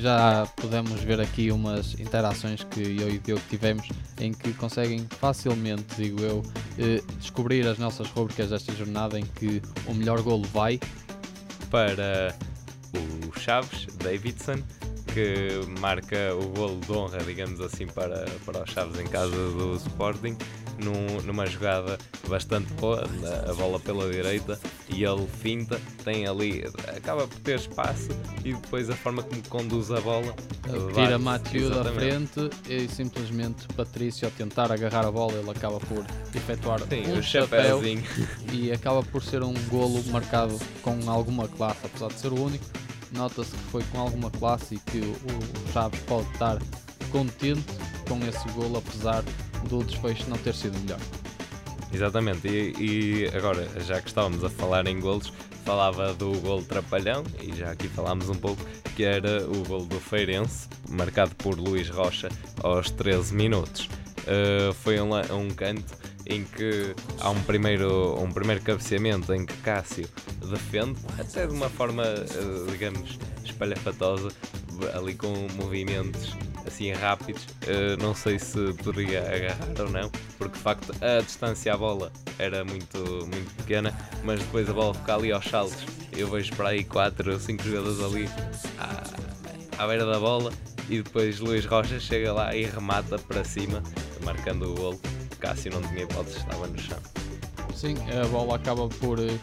já 0.01 0.45
podemos 0.57 0.99
ver 1.01 1.19
aqui 1.21 1.49
umas 1.49 1.99
interações 1.99 2.63
que 2.63 2.81
eu 2.81 3.09
e 3.09 3.17
o 3.17 3.19
Diogo 3.19 3.41
tivemos 3.49 3.87
em 4.19 4.33
que 4.33 4.53
conseguem 4.53 5.07
facilmente, 5.19 5.95
digo 5.95 6.21
eu, 6.21 6.43
descobrir 7.19 7.65
as 7.65 7.77
nossas 7.77 8.09
rubricas 8.09 8.49
desta 8.49 8.73
jornada 8.73 9.17
em 9.17 9.25
que 9.25 9.61
o 9.87 9.93
melhor 9.93 10.21
golo 10.21 10.45
vai 10.47 10.79
para 11.69 12.35
o 12.93 13.39
Chaves 13.39 13.87
Davidson 14.03 14.63
que 15.13 15.49
marca 15.79 16.35
o 16.35 16.47
golo 16.49 16.79
de 16.79 16.91
honra, 16.91 17.17
digamos 17.23 17.59
assim, 17.59 17.87
para, 17.87 18.25
para 18.45 18.63
os 18.63 18.69
Chaves 18.69 18.99
em 18.99 19.07
casa 19.07 19.35
do 19.35 19.75
Sporting, 19.75 20.37
num, 20.77 21.21
numa 21.23 21.45
jogada 21.45 21.97
bastante 22.27 22.71
boa, 22.73 23.03
a 23.49 23.53
bola 23.53 23.79
pela 23.79 24.09
direita, 24.11 24.59
e 24.89 25.03
ele 25.03 25.27
finta, 25.27 25.79
tem 26.03 26.27
ali, 26.27 26.63
acaba 26.95 27.27
por 27.27 27.39
ter 27.39 27.59
espaço, 27.59 28.09
e 28.43 28.53
depois 28.53 28.89
a 28.89 28.95
forma 28.95 29.23
como 29.23 29.41
conduz 29.49 29.91
a 29.91 30.01
bola. 30.01 30.33
Tira 30.93 31.17
Mathieu 31.17 31.69
da 31.69 31.91
frente 31.91 32.49
e 32.69 32.87
simplesmente 32.87 33.67
Patrício 33.69 34.27
a 34.27 34.31
tentar 34.31 34.71
agarrar 34.71 35.05
a 35.05 35.11
bola, 35.11 35.33
ele 35.33 35.49
acaba 35.49 35.79
por 35.79 36.05
efetuar 36.35 36.79
Sim, 36.81 37.11
um 37.11 37.21
chapéu 37.21 37.81
e 38.51 38.71
acaba 38.71 39.01
por 39.03 39.23
ser 39.23 39.43
um 39.43 39.53
golo 39.69 40.03
marcado 40.11 40.59
com 40.81 41.09
alguma 41.09 41.47
classe, 41.47 41.85
apesar 41.85 42.09
de 42.09 42.19
ser 42.19 42.31
o 42.33 42.43
único 42.43 42.65
nota-se 43.11 43.51
que 43.51 43.63
foi 43.71 43.83
com 43.91 43.99
alguma 43.99 44.29
classe 44.31 44.75
e 44.75 44.79
que 44.79 44.99
o 44.99 45.71
Chaves 45.71 45.99
pode 46.01 46.29
estar 46.31 46.57
contente 47.11 47.73
com 48.07 48.19
esse 48.27 48.47
golo, 48.49 48.77
apesar 48.77 49.23
do 49.69 49.83
desfecho 49.83 50.29
não 50.29 50.37
ter 50.37 50.53
sido 50.53 50.77
melhor. 50.79 50.99
Exatamente, 51.93 52.47
e, 52.47 52.73
e, 52.79 53.27
agora, 53.35 53.67
já 53.81 54.01
que 54.01 54.07
estávamos 54.07 54.43
a 54.43 54.49
falar 54.49 54.87
em 54.87 54.99
golos, 54.99 55.31
falava 55.63 56.13
do 56.13 56.31
gol 56.41 56.61
trapalhão, 56.63 57.23
e 57.41 57.55
já 57.55 57.71
aqui 57.71 57.87
falámos 57.87 58.29
um 58.29 58.35
pouco, 58.35 58.61
que 58.95 59.03
era 59.03 59.45
o 59.47 59.63
gol 59.65 59.85
do 59.85 59.99
Feirense, 59.99 60.67
marcado 60.89 61.33
por 61.35 61.57
Luís 61.57 61.89
Rocha 61.89 62.29
aos 62.61 62.89
13 62.91 63.33
minutos. 63.33 63.89
Uh, 64.23 64.73
foi 64.73 64.99
um, 64.99 65.11
um 65.33 65.49
canto 65.49 65.95
em 66.25 66.43
que 66.43 66.93
há 67.19 67.29
um 67.29 67.41
primeiro, 67.43 68.21
um 68.21 68.31
primeiro 68.31 68.61
cabeceamento 68.61 69.33
em 69.33 69.45
que 69.45 69.53
Cássio 69.57 70.07
defende, 70.49 70.99
até 71.17 71.47
de 71.47 71.53
uma 71.53 71.69
forma, 71.69 72.03
eh, 72.03 72.71
digamos, 72.71 73.17
espalhafatosa, 73.45 74.29
ali 74.93 75.15
com 75.15 75.33
movimentos 75.55 76.35
assim 76.67 76.91
rápidos. 76.91 77.43
Uh, 77.63 78.01
não 78.01 78.13
sei 78.13 78.37
se 78.39 78.73
poderia 78.83 79.21
agarrar 79.21 79.81
ou 79.81 79.89
não, 79.89 80.11
porque 80.37 80.57
de 80.57 80.63
facto 80.63 80.93
a 81.01 81.21
distância 81.21 81.73
à 81.73 81.77
bola 81.77 82.11
era 82.37 82.63
muito, 82.63 82.97
muito 82.97 83.55
pequena, 83.57 83.93
mas 84.23 84.39
depois 84.39 84.69
a 84.69 84.73
bola 84.73 84.93
fica 84.93 85.15
ali 85.15 85.31
aos 85.31 85.45
saltos. 85.45 85.85
Eu 86.15 86.29
vejo 86.29 86.55
para 86.55 86.69
aí 86.69 86.83
4 86.83 87.33
ou 87.33 87.39
5 87.39 87.63
jogadores 87.63 87.99
ali 88.01 88.29
à, 88.77 89.83
à 89.83 89.87
beira 89.87 90.05
da 90.05 90.19
bola 90.19 90.51
e 90.89 91.01
depois 91.01 91.39
Luís 91.39 91.65
Rocha 91.65 91.99
chega 91.99 92.31
lá 92.33 92.55
e 92.55 92.65
remata 92.65 93.17
para 93.19 93.43
cima, 93.43 93.83
marcando 94.23 94.71
o 94.71 94.75
golo. 94.75 95.01
Cássio 95.39 95.71
não 95.71 95.81
tinha 95.81 96.03
hipótese, 96.03 96.37
estava 96.37 96.67
no 96.67 96.79
chão. 96.79 96.97
Sim, 97.77 97.93
a 98.09 98.27
bola 98.29 98.55
acaba 98.55 98.89
por 98.89 99.19
eh, 99.19 99.37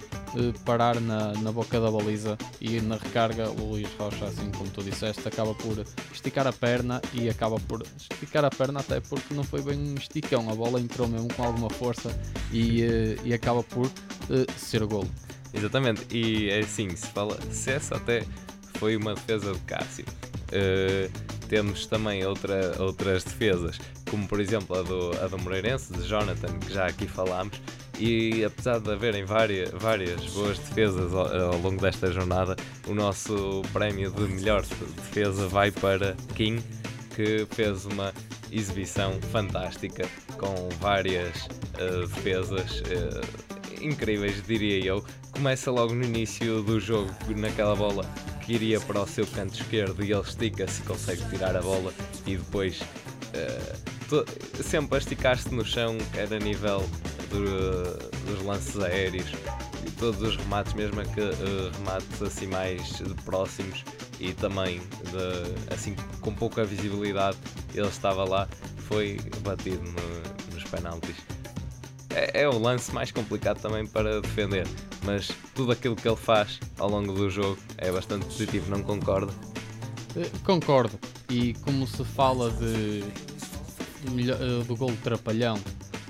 parar 0.65 1.01
na, 1.01 1.33
na 1.35 1.53
boca 1.53 1.79
da 1.79 1.89
baliza 1.89 2.37
e 2.61 2.81
na 2.81 2.97
recarga 2.97 3.49
o 3.49 3.71
Luís 3.71 3.87
Rocha, 3.97 4.25
assim 4.25 4.51
como 4.51 4.69
tu 4.71 4.83
disseste, 4.83 5.29
acaba 5.29 5.55
por 5.55 5.85
esticar 6.13 6.45
a 6.45 6.53
perna 6.53 7.01
e 7.13 7.29
acaba 7.29 7.61
por 7.61 7.85
esticar 7.97 8.45
a 8.45 8.51
perna 8.51 8.81
até 8.81 8.99
porque 8.99 9.33
não 9.35 9.45
foi 9.45 9.63
bem 9.63 9.79
um 9.79 9.95
esticão, 9.95 10.51
a 10.51 10.55
bola 10.57 10.81
entrou 10.81 11.07
mesmo 11.07 11.33
com 11.33 11.45
alguma 11.45 11.71
força 11.71 12.11
e, 12.53 12.83
eh, 12.83 13.17
e 13.23 13.33
acaba 13.33 13.63
por 13.63 13.87
eh, 14.29 14.47
ser 14.57 14.85
golo. 14.85 15.09
Exatamente, 15.53 16.05
e 16.11 16.51
é 16.51 16.59
assim, 16.59 16.89
se 16.97 17.07
fala, 17.07 17.39
se 17.53 17.71
essa 17.71 17.95
até 17.95 18.25
foi 18.81 18.97
uma 18.97 19.15
defesa 19.15 19.53
de 19.53 19.61
Cássio. 19.61 20.07
Uh, 20.49 21.09
temos 21.49 21.87
também 21.87 22.25
outra, 22.27 22.75
outras 22.83 23.23
defesas, 23.23 23.79
como 24.11 24.27
por 24.27 24.41
exemplo 24.41 24.77
a 24.77 24.83
do, 24.83 25.11
a 25.23 25.29
do 25.29 25.39
Moreirense, 25.39 25.93
de 25.93 26.03
Jonathan, 26.07 26.59
que 26.59 26.73
já 26.73 26.87
aqui 26.87 27.07
falámos, 27.07 27.61
e 27.99 28.45
apesar 28.45 28.81
de 28.81 28.91
haverem 28.91 29.25
várias, 29.25 29.71
várias 29.71 30.25
boas 30.33 30.59
defesas 30.59 31.15
ao, 31.15 31.53
ao, 31.53 31.59
longo 31.59 31.81
desta 31.81 32.11
jornada, 32.11 32.57
o 32.87 32.95
nosso 32.95 33.63
prémio 33.73 34.11
de 34.11 34.23
melhor 34.23 34.63
defesa 34.63 35.47
vai 35.49 35.71
para 35.71 36.17
King, 36.35 36.63
que 37.15 37.47
fez 37.51 37.85
uma 37.87 38.13
exibição 38.51 39.21
fantástica 39.31 40.09
com 40.39 40.69
várias 40.81 41.47
uh, 41.47 42.07
defesas. 42.07 42.81
Uh, 42.81 43.55
incríveis, 43.81 44.43
diria 44.47 44.85
eu. 44.85 45.05
Começa 45.31 45.71
logo 45.71 45.95
no 45.95 46.05
início 46.05 46.63
do 46.63 46.81
jogo, 46.81 47.13
naquela 47.37 47.75
bola 47.75 48.05
que 48.45 48.55
iria 48.55 48.81
para 48.81 49.01
o 49.01 49.07
seu 49.07 49.27
canto 49.27 49.55
esquerdo 49.55 50.05
e 50.05 50.13
ele 50.13 50.21
estica-se 50.21 50.83
consegue 50.83 51.23
tirar 51.31 51.57
a 51.57 51.63
bola 51.63 51.93
e 52.27 52.37
depois 52.37 52.81
uh, 52.81 54.63
sempre 54.63 54.97
a 54.97 54.99
esticar-se 54.99 55.53
no 55.53 55.65
chão, 55.65 55.97
quer 56.13 56.33
a 56.33 56.39
nível 56.39 56.85
do, 57.39 58.33
dos 58.33 58.45
lances 58.45 58.79
aéreos 58.81 59.31
e 59.87 59.91
todos 59.93 60.23
os 60.23 60.37
remates, 60.37 60.73
mesmo 60.75 61.03
que 61.03 61.21
uh, 61.21 61.71
remates 61.79 62.23
assim 62.23 62.47
mais 62.47 63.03
próximos 63.25 63.85
e 64.21 64.33
também 64.33 64.81
de, 64.81 65.75
assim 65.75 65.95
com 66.21 66.35
pouca 66.35 66.65
visibilidade, 66.65 67.37
ele 67.75 67.89
estava 67.89 68.25
lá, 68.25 68.49
foi 68.89 69.19
batido 69.43 69.83
no, 69.83 70.55
nos 70.55 70.65
penaltis 70.65 71.17
é, 72.15 72.43
é 72.43 72.49
o 72.49 72.59
lance 72.59 72.93
mais 72.95 73.11
complicado 73.11 73.61
também 73.61 73.87
para 73.87 74.21
defender, 74.21 74.67
mas 75.03 75.31
tudo 75.55 75.73
aquilo 75.73 75.97
que 75.97 76.09
ele 76.09 76.17
faz 76.17 76.61
ao 76.79 76.89
longo 76.89 77.13
do 77.13 77.29
jogo 77.29 77.59
é 77.77 77.91
bastante 77.91 78.25
positivo, 78.25 78.71
não 78.71 78.83
concordo? 78.83 79.33
Eh, 80.17 80.31
concordo, 80.45 80.99
e 81.29 81.55
como 81.55 81.87
se 81.87 82.05
fala 82.05 82.51
de, 82.53 83.05
eh, 84.07 84.65
do 84.65 84.77
gol 84.77 84.93
de 84.93 84.99
trapalhão, 84.99 85.59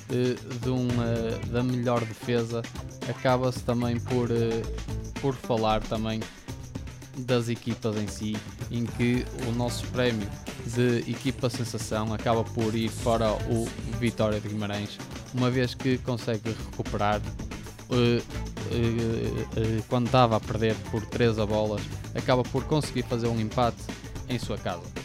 de 0.09 0.69
uma, 0.69 1.39
da 1.51 1.63
melhor 1.63 2.05
defesa, 2.05 2.63
acaba-se 3.09 3.61
também 3.61 3.99
por, 3.99 4.29
por 5.21 5.35
falar 5.35 5.83
também 5.83 6.21
das 7.19 7.49
equipas 7.49 7.97
em 7.97 8.07
si, 8.07 8.37
em 8.71 8.85
que 8.85 9.25
o 9.49 9.53
nosso 9.53 9.87
prémio 9.89 10.29
de 10.67 10.99
equipa 11.11 11.49
sensação 11.49 12.13
acaba 12.13 12.43
por 12.43 12.75
ir 12.75 12.91
para 13.03 13.33
o 13.33 13.69
Vitória 13.99 14.41
de 14.41 14.49
Guimarães, 14.49 14.99
uma 15.33 15.51
vez 15.51 15.75
que 15.75 15.99
consegue 15.99 16.51
recuperar 16.51 17.21
uh, 17.21 17.95
uh, 17.95 18.21
uh, 18.21 19.83
quando 19.89 20.07
estava 20.07 20.37
a 20.37 20.41
perder 20.41 20.75
por 20.91 21.05
3 21.07 21.39
a 21.39 21.47
bolas, 21.47 21.83
acaba 22.15 22.43
por 22.43 22.65
conseguir 22.65 23.03
fazer 23.05 23.29
um 23.29 23.39
empate 23.41 23.83
em 24.29 24.39
sua 24.39 24.59
casa. 24.59 25.04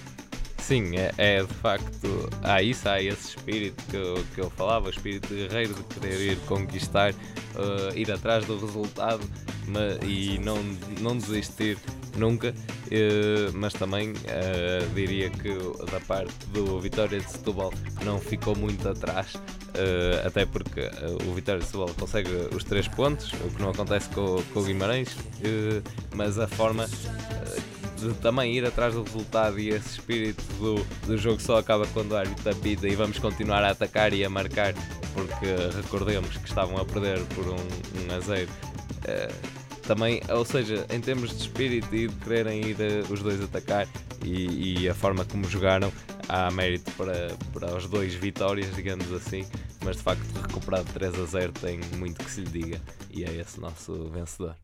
Sim, 0.70 0.95
é, 0.97 1.11
é, 1.17 1.41
de 1.41 1.51
facto, 1.55 2.30
há 2.43 2.61
isso, 2.61 2.88
há 2.88 3.01
esse 3.01 3.30
espírito 3.30 3.84
que 3.86 3.97
eu, 3.97 4.24
que 4.36 4.39
eu 4.39 4.51
falava, 4.51 4.86
o 4.86 4.89
espírito 4.91 5.28
guerreiro 5.34 5.74
de 5.74 5.82
querer 5.82 6.34
ir 6.34 6.38
conquistar, 6.45 7.11
uh, 7.11 7.97
ir 7.97 8.11
atrás 8.11 8.45
do 8.45 8.55
resultado 8.55 9.28
mas, 9.67 9.97
e 10.07 10.38
não, 10.38 10.61
não 11.01 11.17
desistir 11.17 11.76
nunca, 12.15 12.49
uh, 12.51 13.51
mas 13.55 13.74
também 13.74 14.11
uh, 14.11 14.93
diria 14.93 15.32
que 15.32 15.49
da 15.91 15.99
parte 16.01 16.36
do 16.53 16.80
Vitória 16.80 17.20
de 17.20 17.32
Setúbal 17.32 17.74
não 18.05 18.20
ficou 18.20 18.55
muito 18.55 18.88
atrás, 18.88 19.34
até 20.24 20.45
porque 20.45 20.82
o 21.28 21.34
Vitória 21.34 21.61
de 21.61 21.65
Setúbal 21.65 21.89
consegue 21.97 22.30
os 22.55 22.63
três 22.63 22.88
pontos, 22.88 23.34
o 23.34 23.55
que 23.55 23.59
não 23.59 23.72
acontece 23.72 24.07
com, 24.09 24.39
com 24.53 24.59
o 24.59 24.63
Guimarães, 24.63 25.15
mas 26.15 26.38
a 26.38 26.47
forma 26.47 26.88
de 28.00 28.14
também 28.16 28.54
ir 28.54 28.66
atrás 28.66 28.93
do 28.93 29.04
resultado 29.04 29.60
e 29.60 29.70
esse 29.70 29.89
espírito 29.89 30.43
do, 30.54 30.76
do 31.06 31.18
jogo 31.18 31.41
só 31.41 31.58
acaba 31.58 31.86
quando 31.88 32.12
o 32.12 32.18
árbitro 32.18 32.52
apita 32.52 32.88
e 32.88 32.95
vamos 32.95 33.20
continuar 33.20 33.64
a 33.64 33.72
atacar 33.72 34.14
e 34.14 34.24
a 34.24 34.30
marcar, 34.30 34.74
porque 35.14 35.45
recordemos 35.76 36.38
que 36.38 36.47
estavam 36.47 36.78
a 36.78 36.86
perder 36.86 37.20
por 37.36 37.47
um, 37.47 37.56
um 37.56 38.16
a 38.16 38.20
zero. 38.20 38.50
Uh, 39.00 39.60
também, 39.89 40.22
ou 40.30 40.45
seja, 40.45 40.86
em 40.91 41.02
termos 41.02 41.32
de 41.32 41.38
espírito 41.38 41.95
e 41.95 42.08
de 42.08 42.16
quererem 42.18 42.62
ir 42.62 42.76
uh, 42.76 43.12
os 43.12 43.22
dois 43.22 43.41
atacar 43.41 43.88
e, 44.24 44.84
e, 44.84 44.89
a 44.89 44.93
forma 44.93 45.26
como 45.26 45.45
jogaram, 45.45 45.91
há 46.28 46.52
mérito 46.52 46.91
para, 46.91 47.36
para 47.52 47.76
os 47.76 47.88
dois 47.88 48.14
vitórias, 48.14 48.76
digamos 48.76 49.12
assim, 49.12 49.45
mas 49.84 49.97
de 49.97 50.04
facto 50.04 50.22
recuperar 50.41 50.84
de 50.84 50.93
3 50.93 51.20
a 51.20 51.26
0 51.26 51.54
tem 51.54 51.80
muito 51.97 52.24
que 52.24 52.30
se 52.30 52.41
lhe 52.41 52.50
diga 52.50 52.82
e 53.10 53.24
é 53.24 53.34
esse 53.36 53.60
nosso 53.60 54.10
vencedor. 54.10 54.56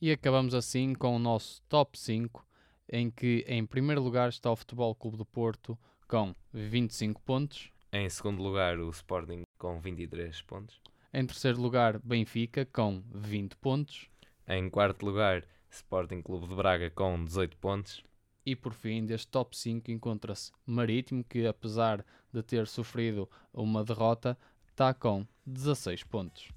E 0.00 0.10
acabamos 0.10 0.54
assim 0.54 0.94
com 0.94 1.16
o 1.16 1.18
nosso 1.18 1.60
top 1.68 1.98
5 1.98 2.44
em 2.92 3.10
que 3.10 3.42
em 3.48 3.64
primeiro 3.64 4.02
lugar 4.02 4.28
está 4.28 4.52
o 4.52 4.56
Futebol 4.56 4.94
Clube 4.94 5.16
do 5.16 5.24
Porto 5.24 5.78
com 6.06 6.34
25 6.52 7.22
pontos. 7.22 7.72
Em 7.90 8.08
segundo 8.10 8.42
lugar, 8.42 8.78
o 8.78 8.90
Sporting 8.90 9.44
com 9.58 9.80
23 9.80 10.42
pontos. 10.42 10.78
Em 11.12 11.26
terceiro 11.26 11.60
lugar, 11.60 11.98
Benfica 11.98 12.66
com 12.66 13.02
20 13.10 13.56
pontos. 13.56 14.08
Em 14.46 14.68
quarto 14.68 15.06
lugar, 15.06 15.44
Sporting 15.70 16.20
Clube 16.20 16.46
de 16.46 16.54
Braga 16.54 16.90
com 16.90 17.24
18 17.24 17.56
pontos. 17.56 18.04
E 18.44 18.54
por 18.54 18.74
fim, 18.74 19.06
deste 19.06 19.28
top 19.28 19.56
5 19.56 19.90
encontra-se 19.90 20.52
Marítimo, 20.66 21.24
que 21.24 21.46
apesar 21.46 22.04
de 22.32 22.42
ter 22.42 22.66
sofrido 22.66 23.28
uma 23.52 23.84
derrota, 23.84 24.36
está 24.68 24.92
com 24.92 25.26
16 25.46 26.02
pontos. 26.04 26.48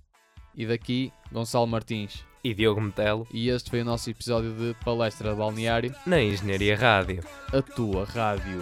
E 0.53 0.65
daqui, 0.65 1.13
Gonçalo 1.31 1.67
Martins 1.67 2.25
e 2.45 2.53
Diogo 2.53 2.79
Metelo. 2.79 3.27
E 3.33 3.49
este 3.49 3.71
foi 3.71 3.81
o 3.81 3.85
nosso 3.85 4.07
episódio 4.07 4.53
de 4.53 4.75
Palestra 4.85 5.33
Balneário 5.33 5.95
na 6.05 6.21
Engenharia 6.21 6.77
Rádio. 6.77 7.23
A 7.51 7.59
tua 7.59 8.05
rádio. 8.05 8.61